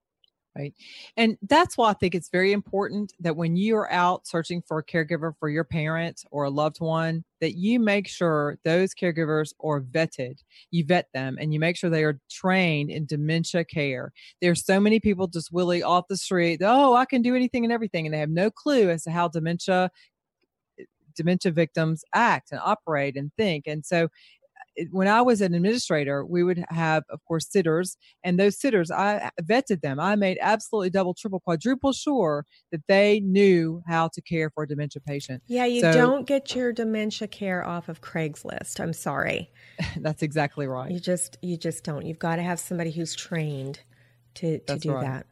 Right. 0.59 0.75
And 1.17 1.39
that's 1.43 1.79
why 1.79 1.91
I 1.91 1.93
think 1.93 2.17
it's 2.17 2.31
very 2.31 2.51
important 2.51 3.13
that 3.21 3.37
when 3.37 3.55
you 3.55 3.77
are 3.77 3.91
out 3.93 4.27
searching 4.27 4.61
for 4.61 4.79
a 4.79 4.85
caregiver 4.85 5.33
for 5.39 5.49
your 5.49 5.63
parent 5.63 6.25
or 6.33 6.45
a 6.45 6.51
loved 6.51 6.81
one, 6.81 7.23
that 7.41 7.57
you 7.57 7.79
make 7.79 8.09
sure 8.09 8.59
those 8.65 8.93
caregivers 8.93 9.55
are 9.63 9.81
vetted. 9.81 10.43
You 10.73 10.85
vet 10.85 11.07
them 11.15 11.39
and 11.41 11.55
you 11.55 11.61
make 11.61 11.77
sure 11.77 11.91
they 11.91 12.03
are 12.03 12.19
trained 12.29 12.91
in 12.91 13.07
dementia 13.07 13.65
care. 13.65 14.13
There's 14.43 14.67
so 14.67 14.81
many 14.81 14.99
people 14.99 15.29
just 15.29 15.53
willy 15.53 15.85
off 15.85 16.09
the 16.09 16.17
street, 16.17 16.61
oh, 16.65 16.95
I 16.95 17.05
can 17.05 17.23
do 17.23 17.37
anything 17.37 17.63
and 17.63 17.73
everything. 17.73 18.05
And 18.05 18.13
they 18.13 18.19
have 18.19 18.29
no 18.29 18.51
clue 18.51 18.91
as 18.91 19.05
to 19.05 19.13
how 19.13 19.29
dementia 19.29 19.93
eh, 20.81 20.85
dementia 21.15 21.53
victims 21.53 22.03
act 22.15 22.51
and 22.51 22.61
operate 22.65 23.17
and 23.17 23.31
think. 23.37 23.69
And 23.69 23.87
so 23.87 24.09
when 24.91 25.09
I 25.09 25.23
was 25.23 25.41
an 25.41 25.55
administrator, 25.55 26.25
we 26.25 26.43
would 26.43 26.65
have, 26.69 27.05
of 27.11 27.25
course, 27.25 27.49
sitters, 27.51 27.97
and 28.25 28.39
those 28.39 28.59
sitters, 28.61 28.91
I 28.91 29.31
vetted 29.43 29.81
them. 29.81 29.99
I 30.01 30.17
made 30.17 30.39
absolutely 30.41 30.91
double, 30.91 31.15
triple, 31.15 31.41
quadruple 31.41 31.93
sure 31.93 32.45
that 32.73 32.83
they 32.89 33.21
knew 33.21 33.83
how 33.87 34.09
to 34.15 34.21
care 34.23 34.51
for 34.51 34.65
a 34.65 34.69
dementia 34.69 35.01
patient. 35.03 35.43
Yeah, 35.47 35.65
you 35.65 35.81
So- 35.81 35.93
don't 35.93 36.27
get 36.27 36.55
your 36.55 36.73
dementia 36.73 37.29
care 37.29 37.67
off 37.67 37.89
of 37.89 38.01
Craigslist. 38.01 38.81
I'm 38.81 38.93
sorry. 38.93 39.51
That's 39.97 40.23
exactly 40.23 40.67
right. 40.67 40.91
You 40.91 41.01
just 41.01 41.39
you 41.43 41.57
just 41.57 41.85
don't. 41.85 42.05
You've 42.07 42.19
got 42.19 42.37
to 42.37 42.43
have 42.43 42.59
somebody 42.61 42.91
who's 42.91 43.15
trained 43.15 43.81
to 44.35 44.59
to 44.59 44.65
That's 44.67 44.83
do 44.83 44.93
right. 44.93 45.03
that. 45.05 45.27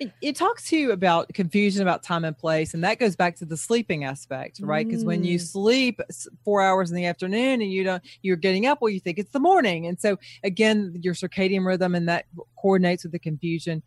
It, 0.00 0.12
it 0.20 0.36
talks 0.36 0.68
to 0.68 0.76
you 0.76 0.92
about 0.92 1.32
confusion 1.34 1.82
about 1.82 2.04
time 2.04 2.24
and 2.24 2.38
place, 2.38 2.72
and 2.72 2.84
that 2.84 3.00
goes 3.00 3.16
back 3.16 3.34
to 3.36 3.44
the 3.44 3.56
sleeping 3.56 4.04
aspect, 4.04 4.60
right? 4.62 4.86
Because 4.86 5.04
when 5.04 5.24
you 5.24 5.38
Mm. 5.38 5.40
sleep 5.40 6.00
four 6.44 6.60
hours 6.60 6.90
in 6.90 6.96
the 6.96 7.06
afternoon 7.06 7.60
and 7.60 7.72
you 7.72 7.82
don't, 7.82 8.02
you're 8.22 8.36
getting 8.36 8.66
up, 8.66 8.78
well, 8.80 8.90
you 8.90 9.00
think 9.00 9.18
it's 9.18 9.32
the 9.32 9.40
morning, 9.40 9.86
and 9.86 10.00
so 10.00 10.16
again, 10.44 10.94
your 11.00 11.14
circadian 11.14 11.66
rhythm 11.66 11.96
and 11.96 12.08
that 12.08 12.26
coordinates 12.60 13.02
with 13.02 13.12
the 13.12 13.18
confusion. 13.18 13.82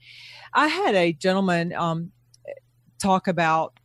I 0.54 0.68
had 0.68 0.96
a 0.96 1.14
gentleman 1.14 1.74
um, 1.74 2.12
talk 3.00 3.30
about 3.30 3.80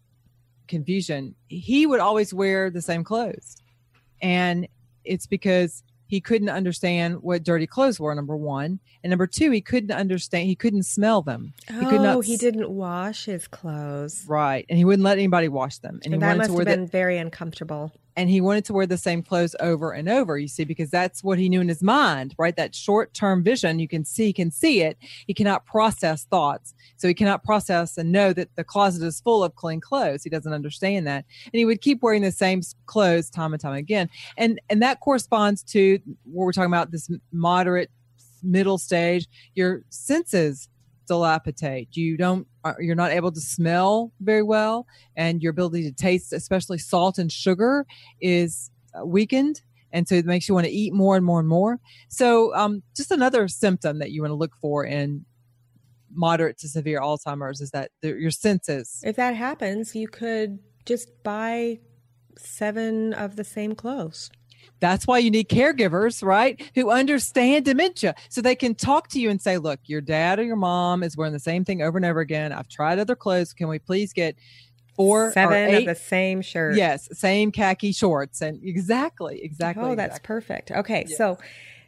confusion. 0.66 1.36
He 1.46 1.86
would 1.86 2.00
always 2.00 2.34
wear 2.34 2.70
the 2.70 2.82
same 2.82 3.04
clothes, 3.04 3.56
and 4.20 4.66
it's 5.04 5.28
because 5.28 5.84
he 6.06 6.20
couldn't 6.20 6.48
understand 6.48 7.22
what 7.22 7.42
dirty 7.42 7.66
clothes 7.66 7.98
were. 7.98 8.14
Number 8.14 8.36
one, 8.36 8.80
and 9.02 9.10
number 9.10 9.26
two, 9.26 9.50
he 9.50 9.60
couldn't 9.60 9.92
understand. 9.92 10.46
He 10.46 10.54
couldn't 10.54 10.84
smell 10.84 11.22
them. 11.22 11.52
Oh, 11.70 11.80
He 11.80 11.86
could 11.86 12.00
not 12.00 12.16
oh, 12.16 12.20
he 12.20 12.36
didn't 12.36 12.70
wash 12.70 13.24
his 13.24 13.48
clothes. 13.48 14.24
Right. 14.26 14.66
And 14.68 14.78
he 14.78 14.84
wouldn't 14.84 15.04
let 15.04 15.18
anybody 15.18 15.48
wash 15.48 15.78
them. 15.78 16.00
And 16.04 16.14
he 16.14 16.20
that 16.20 16.36
must 16.36 16.50
have 16.50 16.58
the, 16.58 16.64
been 16.64 16.86
very 16.86 17.18
uncomfortable. 17.18 17.92
And 18.16 18.30
he 18.30 18.40
wanted 18.40 18.64
to 18.64 18.72
wear 18.72 18.86
the 18.86 18.96
same 18.96 19.22
clothes 19.22 19.54
over 19.60 19.92
and 19.92 20.08
over, 20.08 20.38
you 20.38 20.48
see, 20.48 20.64
because 20.64 20.90
that's 20.90 21.22
what 21.22 21.38
he 21.38 21.48
knew 21.48 21.60
in 21.60 21.68
his 21.68 21.82
mind, 21.82 22.34
right? 22.38 22.56
That 22.56 22.74
short 22.74 23.12
term 23.12 23.44
vision, 23.44 23.78
you 23.78 23.88
can 23.88 24.04
see, 24.04 24.32
can 24.32 24.50
see 24.50 24.80
it. 24.80 24.96
He 25.26 25.34
cannot 25.34 25.66
process 25.66 26.24
thoughts. 26.24 26.74
So 26.96 27.08
he 27.08 27.14
cannot 27.14 27.44
process 27.44 27.98
and 27.98 28.10
know 28.10 28.32
that 28.32 28.48
the 28.56 28.64
closet 28.64 29.06
is 29.06 29.20
full 29.20 29.44
of 29.44 29.54
clean 29.54 29.80
clothes. 29.80 30.24
He 30.24 30.30
doesn't 30.30 30.52
understand 30.52 31.06
that. 31.06 31.24
And 31.44 31.58
he 31.58 31.64
would 31.64 31.82
keep 31.82 32.02
wearing 32.02 32.22
the 32.22 32.32
same 32.32 32.62
clothes 32.86 33.28
time 33.28 33.52
and 33.52 33.60
time 33.60 33.74
again. 33.74 34.08
And 34.36 34.60
and 34.70 34.82
that 34.82 35.00
corresponds 35.00 35.62
to 35.64 35.98
what 36.24 36.46
we're 36.46 36.52
talking 36.52 36.72
about 36.72 36.90
this 36.90 37.10
moderate 37.32 37.90
middle 38.42 38.78
stage. 38.78 39.26
Your 39.54 39.82
senses 39.90 40.68
dilapidate. 41.06 41.96
You 41.96 42.16
don't 42.16 42.46
you're 42.78 42.94
not 42.94 43.12
able 43.12 43.32
to 43.32 43.40
smell 43.40 44.12
very 44.20 44.42
well 44.42 44.86
and 45.16 45.42
your 45.42 45.50
ability 45.50 45.84
to 45.84 45.92
taste 45.92 46.32
especially 46.32 46.78
salt 46.78 47.18
and 47.18 47.30
sugar 47.30 47.86
is 48.20 48.70
weakened 49.04 49.62
and 49.92 50.08
so 50.08 50.16
it 50.16 50.26
makes 50.26 50.48
you 50.48 50.54
want 50.54 50.66
to 50.66 50.72
eat 50.72 50.92
more 50.92 51.16
and 51.16 51.24
more 51.24 51.38
and 51.38 51.48
more 51.48 51.78
so 52.08 52.52
um, 52.56 52.82
just 52.96 53.12
another 53.12 53.46
symptom 53.46 54.00
that 54.00 54.10
you 54.10 54.22
want 54.22 54.30
to 54.30 54.36
look 54.36 54.56
for 54.60 54.84
in 54.84 55.24
moderate 56.12 56.58
to 56.58 56.68
severe 56.68 57.00
alzheimer's 57.00 57.60
is 57.60 57.70
that 57.70 57.90
the, 58.00 58.08
your 58.08 58.30
senses 58.30 59.00
If 59.04 59.16
that 59.16 59.36
happens, 59.36 59.94
you 59.94 60.08
could 60.08 60.58
just 60.84 61.22
buy 61.22 61.80
seven 62.38 63.12
of 63.12 63.36
the 63.36 63.44
same 63.44 63.74
clothes. 63.74 64.30
That's 64.80 65.06
why 65.06 65.18
you 65.18 65.30
need 65.30 65.48
caregivers 65.48 66.22
right 66.22 66.70
who 66.74 66.90
understand 66.90 67.64
dementia 67.64 68.14
so 68.28 68.40
they 68.40 68.54
can 68.54 68.74
talk 68.74 69.08
to 69.08 69.20
you 69.20 69.30
and 69.30 69.40
say 69.40 69.58
look 69.58 69.80
your 69.86 70.00
dad 70.00 70.38
or 70.38 70.42
your 70.44 70.56
mom 70.56 71.02
is 71.02 71.16
wearing 71.16 71.32
the 71.32 71.38
same 71.40 71.64
thing 71.64 71.82
over 71.82 71.98
and 71.98 72.04
over 72.04 72.20
again 72.20 72.52
i've 72.52 72.68
tried 72.68 72.98
other 72.98 73.16
clothes 73.16 73.52
can 73.52 73.68
we 73.68 73.78
please 73.78 74.12
get 74.12 74.36
four 74.94 75.28
or 75.28 75.32
seven 75.32 75.68
eight 75.68 75.88
of 75.88 75.96
the 75.96 76.00
same 76.00 76.40
shirt. 76.40 76.74
yes 76.76 77.08
same 77.12 77.52
khaki 77.52 77.92
shorts 77.92 78.40
and 78.40 78.58
exactly 78.64 79.40
exactly 79.42 79.84
Oh, 79.84 79.94
that's 79.94 80.16
exactly. 80.16 80.26
perfect. 80.26 80.70
Okay, 80.72 81.04
Yes. 81.08 81.18
so 81.18 81.38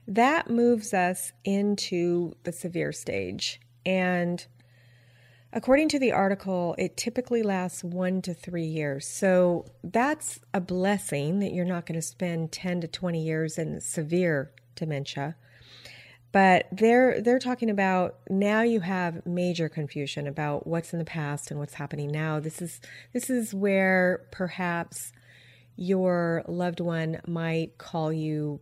that 0.07 0.49
moves 0.51 0.93
us 0.95 1.33
into 1.45 2.33
the 2.45 2.53
severe 2.53 2.93
stage. 2.93 3.61
And 3.87 4.47
according 5.53 5.89
to 5.91 5.99
the 5.99 6.13
article, 6.13 6.75
it 6.79 6.97
typically 6.97 7.43
lasts 7.43 7.83
one 7.83 8.23
to 8.23 8.35
three 8.35 8.65
years. 8.65 9.07
So 9.07 9.67
that's 9.83 10.41
a 10.53 10.61
blessing 10.61 11.41
that 11.41 11.53
you're 11.53 11.65
not 11.65 11.87
going 11.87 11.99
to 11.99 12.07
spend 12.07 12.53
10 12.53 12.83
to 12.83 12.89
20 12.89 13.23
years 13.23 13.59
in 13.59 13.81
severe 13.81 14.53
dementia. 14.75 15.37
But 16.31 16.67
they're 16.71 17.23
they're 17.23 17.39
talking 17.39 17.71
about 17.71 18.17
now 18.29 18.61
you 18.61 18.81
have 18.81 19.25
major 19.25 19.71
confusion 19.71 20.27
about 20.27 20.67
what's 20.67 20.93
in 20.93 20.99
the 20.99 21.05
past 21.05 21.51
and 21.51 21.59
what's 21.59 21.75
happening 21.75 22.11
now. 22.11 22.39
This 22.39 22.61
is 22.61 22.81
this 23.15 23.31
is 23.31 23.55
where 23.55 24.27
perhaps 24.31 25.13
your 25.77 26.43
loved 26.47 26.81
one 26.81 27.21
might 27.27 27.79
call 27.79 28.13
you 28.13 28.61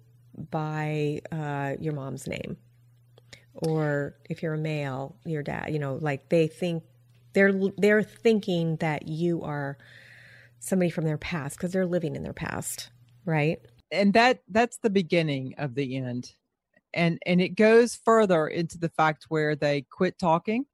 by 0.50 1.20
uh, 1.32 1.74
your 1.80 1.94
mom's 1.94 2.28
name, 2.28 2.56
or 3.56 4.16
if 4.28 4.42
you're 4.42 4.54
a 4.54 4.58
male, 4.58 5.16
your 5.24 5.42
dad. 5.42 5.72
You 5.72 5.78
know, 5.78 5.98
like 6.00 6.28
they 6.28 6.46
think 6.46 6.84
they're 7.32 7.52
they're 7.76 8.02
thinking 8.02 8.76
that 8.76 9.08
you 9.08 9.42
are 9.42 9.78
somebody 10.60 10.90
from 10.90 11.04
their 11.04 11.18
past 11.18 11.56
because 11.56 11.72
they're 11.72 11.86
living 11.86 12.16
in 12.16 12.22
their 12.22 12.32
past, 12.32 12.90
right? 13.24 13.58
and 13.90 14.12
that 14.14 14.40
that's 14.48 14.78
the 14.78 14.90
beginning 14.90 15.54
of 15.58 15.74
the 15.74 15.96
end 15.96 16.32
and 16.94 17.18
and 17.26 17.40
it 17.40 17.50
goes 17.50 17.94
further 17.94 18.46
into 18.48 18.78
the 18.78 18.88
fact 18.88 19.26
where 19.28 19.54
they 19.54 19.82
quit 19.82 20.18
talking 20.18 20.64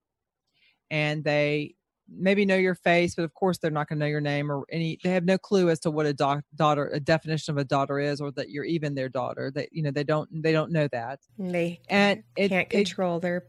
and 0.90 1.24
they 1.24 1.74
maybe 2.14 2.44
know 2.44 2.56
your 2.56 2.74
face 2.74 3.14
but 3.14 3.24
of 3.24 3.34
course 3.34 3.58
they're 3.58 3.70
not 3.70 3.88
going 3.88 3.98
to 3.98 4.04
know 4.04 4.10
your 4.10 4.20
name 4.20 4.50
or 4.50 4.64
any 4.70 4.98
they 5.02 5.10
have 5.10 5.24
no 5.24 5.38
clue 5.38 5.70
as 5.70 5.80
to 5.80 5.90
what 5.90 6.06
a 6.06 6.12
doc, 6.12 6.44
daughter 6.54 6.90
a 6.92 7.00
definition 7.00 7.52
of 7.52 7.58
a 7.58 7.64
daughter 7.64 7.98
is 7.98 8.20
or 8.20 8.30
that 8.32 8.50
you're 8.50 8.64
even 8.64 8.94
their 8.94 9.08
daughter. 9.08 9.50
That 9.54 9.68
you 9.72 9.82
know 9.82 9.90
they 9.90 10.04
don't 10.04 10.28
they 10.42 10.52
don't 10.52 10.72
know 10.72 10.88
that. 10.92 11.20
They 11.38 11.80
and 11.88 12.22
it, 12.36 12.48
can't 12.48 12.72
it 12.72 12.84
control 12.84 13.20
their 13.20 13.44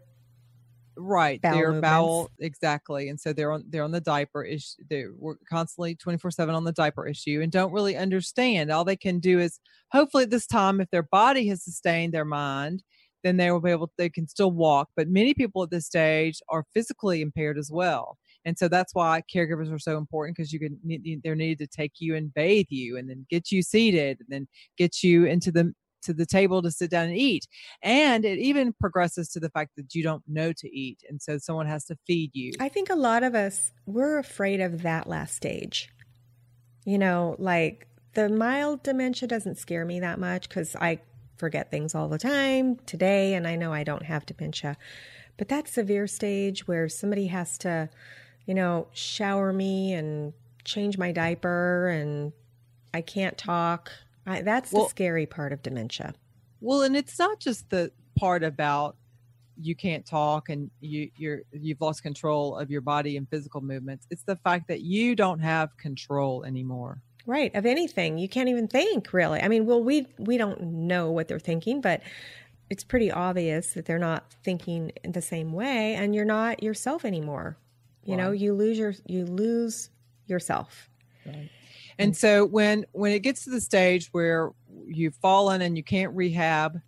right 0.95 1.41
bowel 1.41 1.53
their 1.55 1.67
movements. 1.71 1.81
bowel 1.81 2.29
exactly 2.39 3.09
and 3.09 3.19
so 3.19 3.33
they're 3.33 3.51
on 3.51 3.63
they're 3.69 3.83
on 3.83 3.91
the 3.91 3.99
diaper 3.99 4.43
issue 4.43 4.75
they 4.91 5.05
we're 5.17 5.33
constantly 5.49 5.95
24 5.95 6.29
7 6.29 6.53
on 6.53 6.65
the 6.65 6.71
diaper 6.71 7.07
issue 7.07 7.39
and 7.41 7.51
don't 7.51 7.73
really 7.73 7.97
understand. 7.97 8.71
All 8.71 8.85
they 8.85 8.95
can 8.95 9.19
do 9.19 9.39
is 9.39 9.59
hopefully 9.91 10.25
at 10.25 10.29
this 10.29 10.47
time 10.47 10.81
if 10.81 10.89
their 10.91 11.03
body 11.03 11.47
has 11.47 11.63
sustained 11.63 12.13
their 12.13 12.25
mind 12.25 12.83
then 13.23 13.37
they 13.37 13.51
will 13.51 13.61
be 13.61 13.71
able 13.71 13.91
they 13.97 14.09
can 14.09 14.27
still 14.27 14.51
walk 14.51 14.89
but 14.95 15.07
many 15.07 15.33
people 15.33 15.63
at 15.63 15.71
this 15.71 15.85
stage 15.85 16.41
are 16.49 16.65
physically 16.73 17.21
impaired 17.21 17.57
as 17.57 17.71
well 17.71 18.17
and 18.45 18.57
so 18.57 18.67
that's 18.67 18.93
why 18.93 19.21
caregivers 19.33 19.71
are 19.73 19.79
so 19.79 19.97
important 19.97 20.35
because 20.35 20.51
you 20.51 20.59
can 20.59 20.77
they're 21.23 21.35
needed 21.35 21.59
to 21.59 21.67
take 21.67 21.93
you 21.99 22.15
and 22.15 22.33
bathe 22.33 22.67
you 22.69 22.97
and 22.97 23.09
then 23.09 23.25
get 23.29 23.51
you 23.51 23.61
seated 23.61 24.19
and 24.19 24.27
then 24.29 24.47
get 24.77 25.03
you 25.03 25.25
into 25.25 25.51
the 25.51 25.73
to 26.01 26.13
the 26.13 26.25
table 26.25 26.61
to 26.61 26.69
sit 26.69 26.91
down 26.91 27.07
and 27.07 27.17
eat 27.17 27.47
and 27.81 28.25
it 28.25 28.37
even 28.37 28.73
progresses 28.73 29.29
to 29.29 29.39
the 29.39 29.49
fact 29.49 29.71
that 29.77 29.95
you 29.95 30.03
don't 30.03 30.23
know 30.27 30.51
to 30.51 30.69
eat 30.75 30.99
and 31.09 31.21
so 31.21 31.37
someone 31.37 31.65
has 31.65 31.85
to 31.85 31.95
feed 32.05 32.29
you 32.33 32.51
I 32.59 32.69
think 32.69 32.89
a 32.89 32.95
lot 32.95 33.23
of 33.23 33.35
us 33.35 33.71
we're 33.85 34.17
afraid 34.17 34.61
of 34.61 34.81
that 34.81 35.07
last 35.07 35.35
stage. 35.35 35.89
You 36.85 36.97
know, 36.97 37.35
like 37.39 37.87
the 38.13 38.29
mild 38.29 38.83
dementia 38.83 39.27
doesn't 39.27 39.57
scare 39.57 39.85
me 39.85 39.99
that 40.01 40.19
much 40.19 40.49
cuz 40.49 40.75
I 40.75 40.99
forget 41.37 41.71
things 41.71 41.95
all 41.95 42.09
the 42.09 42.17
time 42.17 42.77
today 42.85 43.33
and 43.33 43.47
I 43.47 43.55
know 43.55 43.73
I 43.73 43.83
don't 43.83 44.05
have 44.05 44.25
dementia. 44.25 44.77
But 45.37 45.47
that 45.49 45.67
severe 45.67 46.07
stage 46.07 46.67
where 46.67 46.87
somebody 46.87 47.27
has 47.27 47.57
to, 47.59 47.89
you 48.45 48.53
know, 48.53 48.87
shower 48.93 49.53
me 49.53 49.93
and 49.93 50.33
change 50.65 50.97
my 50.97 51.11
diaper 51.11 51.87
and 51.89 52.31
I 52.93 53.01
can't 53.01 53.37
talk. 53.37 53.91
I, 54.25 54.41
that's 54.41 54.71
Well- 54.71 54.83
the 54.85 54.89
scary 54.89 55.25
part 55.25 55.51
of 55.53 55.61
dementia. 55.61 56.13
well 56.61 56.81
and 56.83 56.95
it's 56.95 57.19
not 57.19 57.39
just 57.39 57.69
the 57.69 57.91
part 58.17 58.43
about 58.43 58.95
you 59.59 59.75
can't 59.75 60.05
talk 60.05 60.49
and 60.49 60.71
you 60.79 61.11
you're 61.15 61.41
you've 61.51 61.79
lost 61.81 62.01
control 62.01 62.55
of 62.57 62.71
your 62.71 62.81
body 62.81 63.17
and 63.17 63.29
physical 63.29 63.61
movements. 63.61 64.07
It's 64.09 64.23
the 64.23 64.35
fact 64.37 64.67
that 64.69 64.81
you 64.81 65.15
don't 65.15 65.39
have 65.39 65.75
control 65.77 66.43
anymore. 66.43 67.01
Right 67.25 67.53
of 67.55 67.65
anything. 67.65 68.17
You 68.17 68.27
can't 68.27 68.49
even 68.49 68.67
think 68.67 69.13
really. 69.13 69.41
I 69.41 69.47
mean 69.49 69.65
well 69.65 69.83
we 69.83 70.07
we 70.17 70.37
don't 70.37 70.61
know 70.61 71.11
what 71.11 71.27
they're 71.27 71.39
thinking 71.39 71.81
but 71.81 72.01
it's 72.69 72.83
pretty 72.83 73.11
obvious 73.11 73.73
that 73.73 73.85
they're 73.85 73.99
not 73.99 74.31
thinking 74.43 74.91
the 75.03 75.21
same 75.21 75.51
way 75.53 75.93
and 75.95 76.15
you're 76.15 76.25
not 76.25 76.63
yourself 76.63 77.05
anymore 77.05 77.57
you 78.05 78.17
know 78.17 78.31
you 78.31 78.53
lose 78.53 78.77
your 78.77 78.93
you 79.05 79.25
lose 79.25 79.89
yourself. 80.25 80.89
Right. 81.25 81.49
And 81.99 82.15
so 82.15 82.45
when 82.45 82.85
when 82.91 83.11
it 83.11 83.19
gets 83.19 83.43
to 83.43 83.49
the 83.49 83.61
stage 83.61 84.09
where 84.11 84.51
you've 84.87 85.15
fallen 85.15 85.61
and 85.61 85.77
you 85.77 85.83
can't 85.83 86.13
rehab 86.15 86.79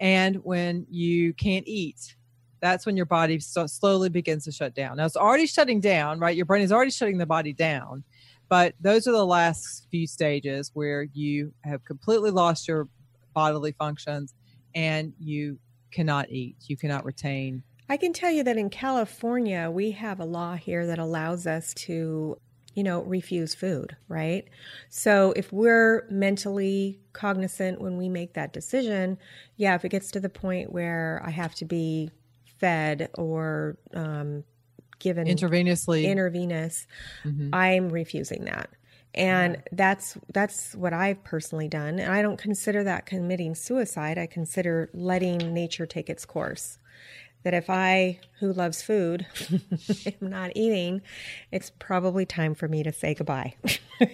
and 0.00 0.36
when 0.36 0.86
you 0.90 1.32
can't 1.34 1.66
eat 1.66 2.16
that's 2.60 2.86
when 2.86 2.96
your 2.96 3.04
body 3.04 3.38
so 3.38 3.66
slowly 3.66 4.08
begins 4.08 4.44
to 4.44 4.50
shut 4.50 4.74
down. 4.74 4.96
Now 4.96 5.04
it's 5.04 5.16
already 5.16 5.46
shutting 5.46 5.80
down 5.80 6.18
right? 6.18 6.34
Your 6.34 6.46
brain 6.46 6.62
is 6.62 6.72
already 6.72 6.90
shutting 6.90 7.18
the 7.18 7.26
body 7.26 7.52
down. 7.52 8.02
But 8.48 8.74
those 8.80 9.06
are 9.06 9.12
the 9.12 9.24
last 9.24 9.86
few 9.90 10.06
stages 10.06 10.70
where 10.74 11.02
you 11.12 11.52
have 11.64 11.84
completely 11.84 12.30
lost 12.30 12.66
your 12.66 12.88
bodily 13.34 13.72
functions 13.72 14.34
and 14.74 15.12
you 15.18 15.58
cannot 15.90 16.30
eat. 16.30 16.56
You 16.66 16.76
cannot 16.76 17.04
retain 17.04 17.62
I 17.88 17.96
can 17.96 18.12
tell 18.12 18.30
you 18.30 18.42
that 18.44 18.56
in 18.56 18.70
California, 18.70 19.70
we 19.70 19.90
have 19.92 20.20
a 20.20 20.24
law 20.24 20.54
here 20.54 20.86
that 20.86 20.98
allows 20.98 21.46
us 21.46 21.74
to 21.74 22.38
you 22.74 22.82
know, 22.82 23.02
refuse 23.02 23.54
food, 23.54 23.96
right? 24.08 24.48
So 24.88 25.32
if 25.36 25.52
we're 25.52 26.06
mentally 26.10 27.00
cognizant 27.12 27.80
when 27.80 27.96
we 27.96 28.08
make 28.08 28.34
that 28.34 28.52
decision, 28.52 29.18
yeah, 29.56 29.74
if 29.74 29.84
it 29.84 29.90
gets 29.90 30.10
to 30.12 30.20
the 30.20 30.28
point 30.28 30.72
where 30.72 31.22
I 31.24 31.30
have 31.30 31.54
to 31.56 31.64
be 31.64 32.10
fed 32.58 33.10
or 33.14 33.78
um, 33.94 34.44
given 34.98 35.26
intravenously 35.26 36.04
intravenous, 36.04 36.86
mm-hmm. 37.24 37.54
I'm 37.54 37.90
refusing 37.90 38.44
that. 38.46 38.70
And 39.16 39.62
that's 39.70 40.18
that's 40.32 40.74
what 40.74 40.92
I've 40.92 41.22
personally 41.22 41.68
done. 41.68 42.00
And 42.00 42.12
I 42.12 42.20
don't 42.20 42.36
consider 42.36 42.82
that 42.82 43.06
committing 43.06 43.54
suicide. 43.54 44.18
I 44.18 44.26
consider 44.26 44.90
letting 44.92 45.54
nature 45.54 45.86
take 45.86 46.10
its 46.10 46.24
course 46.24 46.78
that 47.44 47.54
if 47.54 47.70
I, 47.70 48.18
who 48.40 48.52
loves 48.52 48.82
food, 48.82 49.26
am 50.20 50.30
not 50.30 50.52
eating, 50.54 51.02
it's 51.52 51.70
probably 51.78 52.26
time 52.26 52.54
for 52.54 52.68
me 52.68 52.82
to 52.82 52.92
say 52.92 53.14
goodbye. 53.14 53.54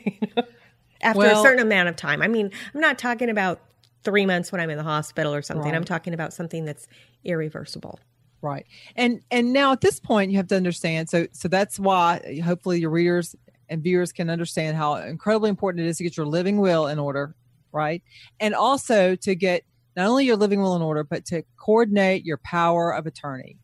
After 1.03 1.19
well, 1.19 1.41
a 1.41 1.43
certain 1.43 1.63
amount 1.63 1.89
of 1.89 1.97
time. 1.97 2.21
I 2.21 2.29
mean, 2.29 2.51
I'm 2.75 2.81
not 2.81 2.99
talking 2.99 3.31
about 3.31 3.61
three 4.05 4.27
months 4.27 4.53
when 4.53 4.61
I'm 4.61 4.69
in 4.69 4.77
the 4.77 4.85
hospital 4.85 5.33
or 5.33 5.43
something. 5.43 5.65
Right. 5.65 5.75
I'm 5.75 5.85
talking 5.85 6.13
about 6.13 6.33
something 6.33 6.65
that's 6.65 6.89
irreversible. 7.25 7.99
Right. 8.43 8.67
And 8.97 9.21
and 9.31 9.53
now 9.53 9.73
at 9.73 9.81
this 9.81 10.01
point 10.01 10.31
you 10.31 10.39
have 10.39 10.47
to 10.49 10.57
understand 10.57 11.11
so 11.11 11.27
so 11.33 11.47
that's 11.47 11.79
why 11.79 12.41
hopefully 12.43 12.81
your 12.81 12.89
readers 12.89 13.37
and 13.69 13.83
viewers 13.83 14.13
can 14.13 14.31
understand 14.31 14.77
how 14.77 14.95
incredibly 14.95 15.51
important 15.51 15.85
it 15.85 15.89
is 15.89 15.99
to 15.99 16.05
get 16.05 16.17
your 16.17 16.27
living 16.27 16.59
will 16.59 16.87
in 16.87 16.99
order, 16.99 17.35
right? 17.73 18.03
And 18.41 18.55
also 18.55 19.15
to 19.17 19.35
get 19.35 19.65
not 19.97 20.07
only 20.07 20.25
your 20.25 20.37
living 20.37 20.61
will 20.61 20.77
in 20.77 20.83
order, 20.83 21.05
but 21.05 21.25
to 21.27 21.43
coordinate 21.57 22.25
your 22.25 22.39
power 22.39 22.91
of 22.93 23.07
attorney. 23.07 23.57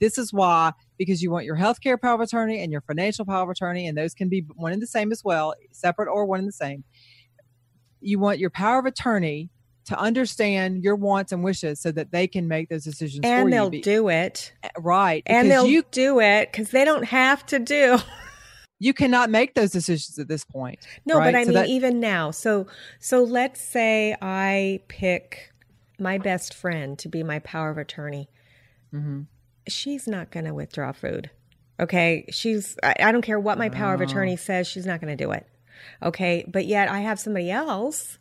This 0.00 0.16
is 0.16 0.32
why, 0.32 0.72
because 0.96 1.22
you 1.22 1.30
want 1.30 1.44
your 1.44 1.56
healthcare 1.56 2.00
power 2.00 2.14
of 2.14 2.20
attorney 2.20 2.62
and 2.62 2.70
your 2.70 2.80
financial 2.82 3.24
power 3.24 3.42
of 3.42 3.50
attorney, 3.50 3.86
and 3.86 3.98
those 3.98 4.14
can 4.14 4.28
be 4.28 4.44
one 4.54 4.72
and 4.72 4.80
the 4.80 4.86
same 4.86 5.12
as 5.12 5.24
well, 5.24 5.54
separate 5.72 6.08
or 6.08 6.24
one 6.24 6.40
and 6.40 6.48
the 6.48 6.52
same. 6.52 6.84
You 8.00 8.18
want 8.18 8.38
your 8.38 8.50
power 8.50 8.78
of 8.78 8.86
attorney 8.86 9.50
to 9.88 9.98
understand 9.98 10.84
your 10.84 10.96
wants 10.96 11.32
and 11.32 11.42
wishes 11.42 11.80
so 11.80 11.90
that 11.90 12.12
they 12.12 12.26
can 12.26 12.46
make 12.46 12.68
those 12.68 12.84
decisions 12.84 13.20
and 13.24 13.50
they'll 13.50 13.70
do 13.70 14.08
it 14.08 14.52
eh, 14.62 14.68
right 14.76 15.22
and 15.24 15.50
they'll 15.50 15.66
you, 15.66 15.82
do 15.90 16.20
it 16.20 16.52
because 16.52 16.70
they 16.70 16.84
don't 16.84 17.04
have 17.04 17.44
to 17.46 17.58
do 17.58 17.98
you 18.78 18.92
cannot 18.92 19.30
make 19.30 19.54
those 19.54 19.70
decisions 19.70 20.18
at 20.18 20.28
this 20.28 20.44
point 20.44 20.78
no 21.06 21.16
right? 21.16 21.32
but 21.32 21.34
i 21.34 21.42
so 21.42 21.48
mean 21.48 21.54
that, 21.54 21.68
even 21.68 22.00
now 22.00 22.30
so 22.30 22.66
so 22.98 23.24
let's 23.24 23.62
say 23.62 24.14
i 24.20 24.78
pick 24.88 25.54
my 25.98 26.18
best 26.18 26.54
friend 26.54 26.98
to 26.98 27.08
be 27.08 27.22
my 27.22 27.38
power 27.40 27.70
of 27.70 27.78
attorney, 27.78 28.28
mm-hmm. 28.92 29.22
she's 29.66 30.06
not 30.06 30.30
going 30.30 30.46
to 30.46 30.54
withdraw 30.54 30.92
food. 30.92 31.30
Okay. 31.80 32.26
She's, 32.30 32.76
I, 32.82 32.94
I 33.00 33.12
don't 33.12 33.22
care 33.22 33.38
what 33.38 33.58
my 33.58 33.68
power 33.68 33.92
oh. 33.92 33.94
of 33.94 34.00
attorney 34.00 34.36
says, 34.36 34.66
she's 34.66 34.86
not 34.86 35.00
going 35.00 35.16
to 35.16 35.24
do 35.24 35.30
it. 35.32 35.46
Okay. 36.02 36.44
But 36.48 36.66
yet 36.66 36.90
I 36.90 37.00
have 37.00 37.20
somebody 37.20 37.50
else 37.50 38.18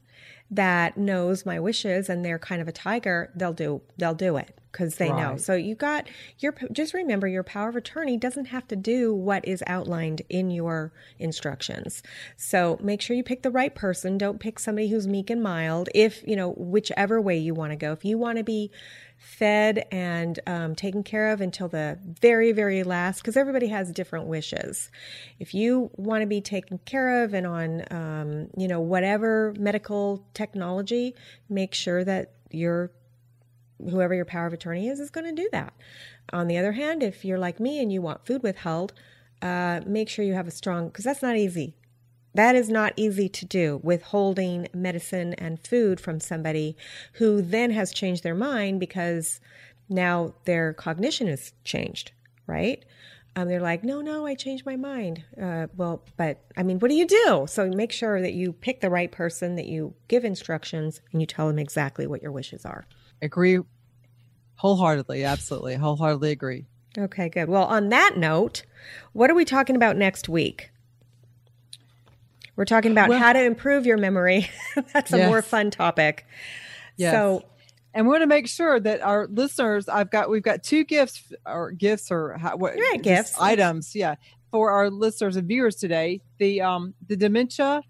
that 0.51 0.97
knows 0.97 1.45
my 1.45 1.59
wishes 1.59 2.09
and 2.09 2.23
they're 2.23 2.39
kind 2.39 2.61
of 2.61 2.67
a 2.67 2.71
tiger. 2.71 3.31
They'll 3.35 3.53
do, 3.53 3.81
they'll 3.97 4.13
do 4.13 4.37
it 4.37 4.57
because 4.77 4.95
they 4.97 5.09
right. 5.09 5.31
know. 5.31 5.37
So 5.37 5.55
you 5.55 5.73
got 5.73 6.07
your 6.37 6.53
just 6.71 6.93
remember 6.93 7.27
your 7.27 7.43
power 7.43 7.69
of 7.69 7.75
attorney 7.75 8.15
doesn't 8.15 8.45
have 8.45 8.67
to 8.67 8.75
do 8.75 9.13
what 9.13 9.47
is 9.47 9.63
outlined 9.65 10.21
in 10.29 10.51
your 10.51 10.93
instructions. 11.17 12.03
So 12.35 12.77
make 12.81 13.01
sure 13.01 13.15
you 13.15 13.23
pick 13.23 13.41
the 13.41 13.49
right 13.49 13.73
person. 13.73 14.19
Don't 14.19 14.39
pick 14.39 14.59
somebody 14.59 14.87
who's 14.89 15.07
meek 15.07 15.31
and 15.31 15.41
mild. 15.41 15.89
If 15.95 16.23
you 16.27 16.35
know 16.35 16.51
whichever 16.51 17.19
way 17.19 17.37
you 17.37 17.55
want 17.55 17.71
to 17.71 17.75
go. 17.75 17.91
If 17.91 18.05
you 18.05 18.19
want 18.19 18.37
to 18.37 18.43
be 18.43 18.69
fed 19.17 19.87
and 19.91 20.39
um, 20.45 20.75
taken 20.75 21.03
care 21.03 21.31
of 21.31 21.41
until 21.41 21.67
the 21.67 21.97
very, 22.03 22.51
very 22.51 22.83
last, 22.83 23.19
because 23.19 23.35
everybody 23.35 23.67
has 23.67 23.91
different 23.91 24.27
wishes. 24.27 24.91
If 25.39 25.55
you 25.55 25.89
want 25.95 26.21
to 26.21 26.27
be 26.27 26.39
taken 26.39 26.77
care 26.85 27.23
of 27.23 27.33
and 27.33 27.47
on, 27.47 27.83
um, 27.89 28.49
you 28.55 28.67
know, 28.67 28.79
whatever 28.79 29.55
medical 29.57 30.23
technology, 30.35 31.15
make 31.49 31.73
sure 31.73 32.03
that 32.03 32.33
you're 32.51 32.91
whoever 33.79 34.13
your 34.13 34.25
power 34.25 34.47
of 34.47 34.53
attorney 34.53 34.87
is 34.87 34.99
is 34.99 35.09
going 35.09 35.25
to 35.25 35.41
do 35.41 35.49
that. 35.51 35.73
On 36.33 36.47
the 36.47 36.57
other 36.57 36.73
hand, 36.73 37.03
if 37.03 37.23
you're 37.23 37.37
like 37.37 37.59
me 37.59 37.81
and 37.81 37.91
you 37.91 38.01
want 38.01 38.25
food 38.25 38.43
withheld, 38.43 38.93
uh, 39.41 39.81
make 39.85 40.09
sure 40.09 40.25
you 40.25 40.33
have 40.33 40.47
a 40.47 40.51
strong 40.51 40.87
because 40.87 41.05
that's 41.05 41.21
not 41.21 41.37
easy. 41.37 41.75
That 42.33 42.55
is 42.55 42.69
not 42.69 42.93
easy 42.95 43.29
to 43.29 43.45
do, 43.45 43.79
withholding 43.83 44.67
medicine 44.73 45.33
and 45.35 45.65
food 45.65 45.99
from 45.99 46.19
somebody 46.19 46.77
who 47.13 47.41
then 47.41 47.71
has 47.71 47.91
changed 47.91 48.23
their 48.23 48.35
mind 48.35 48.79
because 48.79 49.39
now 49.89 50.35
their 50.45 50.73
cognition 50.73 51.27
has 51.27 51.53
changed, 51.63 52.11
right? 52.45 52.83
Um, 53.35 53.47
they're 53.47 53.61
like, 53.61 53.83
no, 53.83 54.01
no, 54.01 54.25
I 54.25 54.33
changed 54.33 54.65
my 54.65 54.75
mind. 54.75 55.23
Uh, 55.39 55.67
well, 55.75 56.03
but 56.17 56.43
I 56.55 56.63
mean, 56.63 56.79
what 56.79 56.89
do 56.89 56.95
you 56.95 57.05
do? 57.05 57.45
So 57.47 57.69
make 57.69 57.91
sure 57.91 58.21
that 58.21 58.33
you 58.33 58.53
pick 58.53 58.81
the 58.81 58.89
right 58.89 59.11
person, 59.11 59.55
that 59.55 59.67
you 59.67 59.93
give 60.07 60.25
instructions, 60.25 61.01
and 61.11 61.21
you 61.21 61.27
tell 61.27 61.47
them 61.47 61.59
exactly 61.59 62.07
what 62.07 62.21
your 62.21 62.31
wishes 62.31 62.65
are. 62.65 62.85
Agree 63.21 63.59
wholeheartedly. 64.55 65.23
Absolutely. 65.23 65.75
Wholeheartedly 65.75 66.31
agree. 66.31 66.65
Okay, 66.97 67.29
good. 67.29 67.47
Well, 67.47 67.65
on 67.65 67.89
that 67.89 68.17
note, 68.17 68.63
what 69.13 69.29
are 69.29 69.35
we 69.35 69.45
talking 69.45 69.75
about 69.75 69.97
next 69.97 70.27
week? 70.27 70.71
We're 72.55 72.65
talking 72.65 72.91
about 72.91 73.09
well, 73.09 73.19
how 73.19 73.33
to 73.33 73.43
improve 73.43 73.85
your 73.85 73.97
memory. 73.97 74.49
That's 74.93 75.13
a 75.13 75.17
yes. 75.17 75.29
more 75.29 75.43
fun 75.43 75.69
topic. 75.69 76.25
Yes. 76.97 77.13
So, 77.13 77.45
and 77.93 78.07
we 78.07 78.11
want 78.11 78.23
to 78.23 78.27
make 78.27 78.47
sure 78.47 78.79
that 78.79 79.01
our 79.01 79.27
listeners, 79.27 79.87
I've 79.87 80.09
got, 80.09 80.31
we've 80.31 80.41
got 80.41 80.63
two 80.63 80.83
gifts 80.83 81.31
or 81.45 81.71
gifts 81.71 82.09
or 82.09 82.35
how, 82.37 82.57
what 82.57 82.73
yeah, 82.75 82.97
gifts 82.97 83.39
items. 83.39 83.95
Yeah. 83.95 84.15
For 84.49 84.71
our 84.71 84.89
listeners 84.89 85.35
and 85.35 85.47
viewers 85.47 85.75
today, 85.75 86.21
the, 86.39 86.61
um, 86.61 86.95
the 87.05 87.15
dementia 87.15 87.83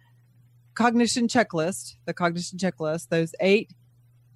cognition 0.74 1.28
checklist, 1.30 1.96
the 2.06 2.14
cognition 2.14 2.58
checklist, 2.58 3.08
those 3.08 3.34
eight 3.40 3.72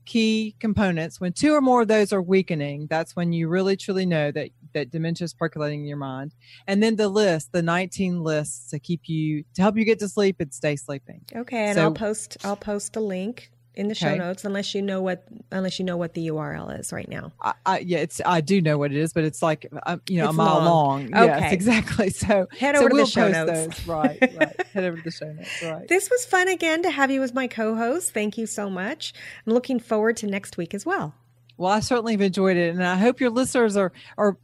key 0.06 0.56
components. 0.60 1.20
When 1.20 1.34
two 1.34 1.54
or 1.54 1.62
more 1.62 1.82
of 1.82 1.88
those 1.88 2.12
are 2.14 2.22
weakening 2.22 2.88
that's 2.88 3.16
when 3.16 3.34
you 3.34 3.48
really 3.48 3.78
truly 3.78 4.06
know 4.06 4.32
that 4.32 4.50
that 4.74 4.90
dementia 4.90 5.26
is 5.26 5.34
percolating 5.34 5.82
in 5.82 5.86
your 5.88 5.98
mind. 5.98 6.34
And 6.68 6.82
then 6.82 6.96
the 6.96 7.10
list 7.10 7.52
the 7.52 7.62
19 7.62 8.24
lists 8.24 8.70
to 8.72 8.80
keep 8.80 9.08
you 9.08 9.44
to 9.56 9.62
help 9.62 9.78
you 9.78 9.86
get 9.86 10.00
to 10.00 10.10
sleep 10.10 10.38
and 10.40 10.54
stay 10.54 10.76
sleeping. 10.76 11.22
Okay 11.36 11.66
and 11.66 11.76
so, 11.76 11.84
i'll 11.84 11.94
post 11.94 12.38
i'll 12.44 12.56
post 12.56 12.96
a 12.96 13.02
link 13.02 13.52
in 13.76 13.88
the 13.88 13.96
show 13.96 14.16
notes 14.16 14.44
unless 14.44 14.76
you 14.76 14.82
know 14.82 15.02
what 15.02 15.24
unless 15.52 15.80
you 15.80 15.86
know 15.86 15.96
what 15.96 16.14
the 16.14 16.28
URL 16.28 16.78
is 16.78 16.92
right 16.92 17.08
now. 17.08 17.32
I, 17.42 17.54
I, 17.66 17.80
yeah, 17.80 18.00
it's 18.00 18.20
I 18.26 18.42
do 18.42 18.62
know 18.62 18.78
what 18.78 18.92
it 18.92 18.98
is, 18.98 19.14
but 19.14 19.24
it's 19.24 19.42
like 19.42 19.72
uh, 19.86 19.98
you 20.08 20.18
know 20.18 20.26
it's 20.26 20.34
a 20.34 20.38
mile 20.38 20.60
long. 20.60 21.10
long. 21.10 21.24
Okay. 21.24 21.26
Yes, 21.26 21.54
exactly. 21.54 22.10
So 22.22 22.48
head 22.58 22.76
over 22.76 22.84
so 22.84 22.88
to 22.90 22.94
we'll 22.94 23.06
the 23.06 23.12
show 23.12 23.30
notes. 23.30 23.52
Those. 23.52 23.88
Right, 23.88 24.18
right. 24.38 24.68
head 24.74 24.84
over 24.84 24.98
to 24.98 25.04
the 25.04 25.12
show 25.12 25.32
notes. 25.32 25.64
Right. 25.64 25.88
This 25.88 26.10
was 26.10 26.26
fun 26.26 26.50
again 26.50 26.84
to 26.84 26.92
have 26.92 27.10
you 27.10 27.24
as 27.24 27.34
my 27.34 27.48
co-host. 27.48 28.14
Thank 28.14 28.38
you 28.38 28.46
so 28.46 28.70
much. 28.70 29.14
I'm 29.46 29.54
looking 29.54 29.80
forward 29.80 30.18
to 30.18 30.28
next 30.28 30.58
week 30.58 30.74
as 30.74 30.86
well. 30.86 31.16
Well, 31.58 31.72
I 31.72 31.80
certainly 31.80 32.14
have 32.14 32.22
enjoyed 32.22 32.58
it, 32.58 32.74
and 32.74 32.84
I 32.84 32.96
hope 32.96 33.20
your 33.20 33.30
listeners 33.30 33.76
are 33.78 33.92
are 34.18 34.38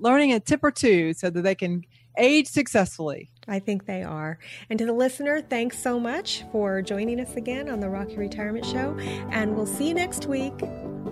learning 0.00 0.32
a 0.32 0.40
tip 0.40 0.62
or 0.62 0.70
two 0.70 1.14
so 1.14 1.30
that 1.30 1.42
they 1.42 1.54
can 1.54 1.84
age 2.18 2.48
successfully. 2.48 3.30
I 3.48 3.58
think 3.58 3.86
they 3.86 4.02
are. 4.02 4.38
And 4.70 4.78
to 4.78 4.86
the 4.86 4.92
listener, 4.92 5.40
thanks 5.40 5.78
so 5.78 5.98
much 5.98 6.44
for 6.52 6.82
joining 6.82 7.20
us 7.20 7.34
again 7.36 7.68
on 7.68 7.80
the 7.80 7.88
Rock 7.88 8.10
Your 8.10 8.20
Retirement 8.20 8.66
Show. 8.66 8.96
And 9.30 9.56
we'll 9.56 9.66
see 9.66 9.88
you 9.88 9.94
next 9.94 10.26
week 10.26 10.62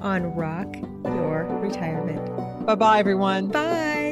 on 0.01 0.35
Rock 0.35 0.75
Your 1.05 1.45
Retirement. 1.61 2.67
Bye 2.67 2.75
bye, 2.75 2.99
everyone. 2.99 3.49
Bye. 3.49 4.06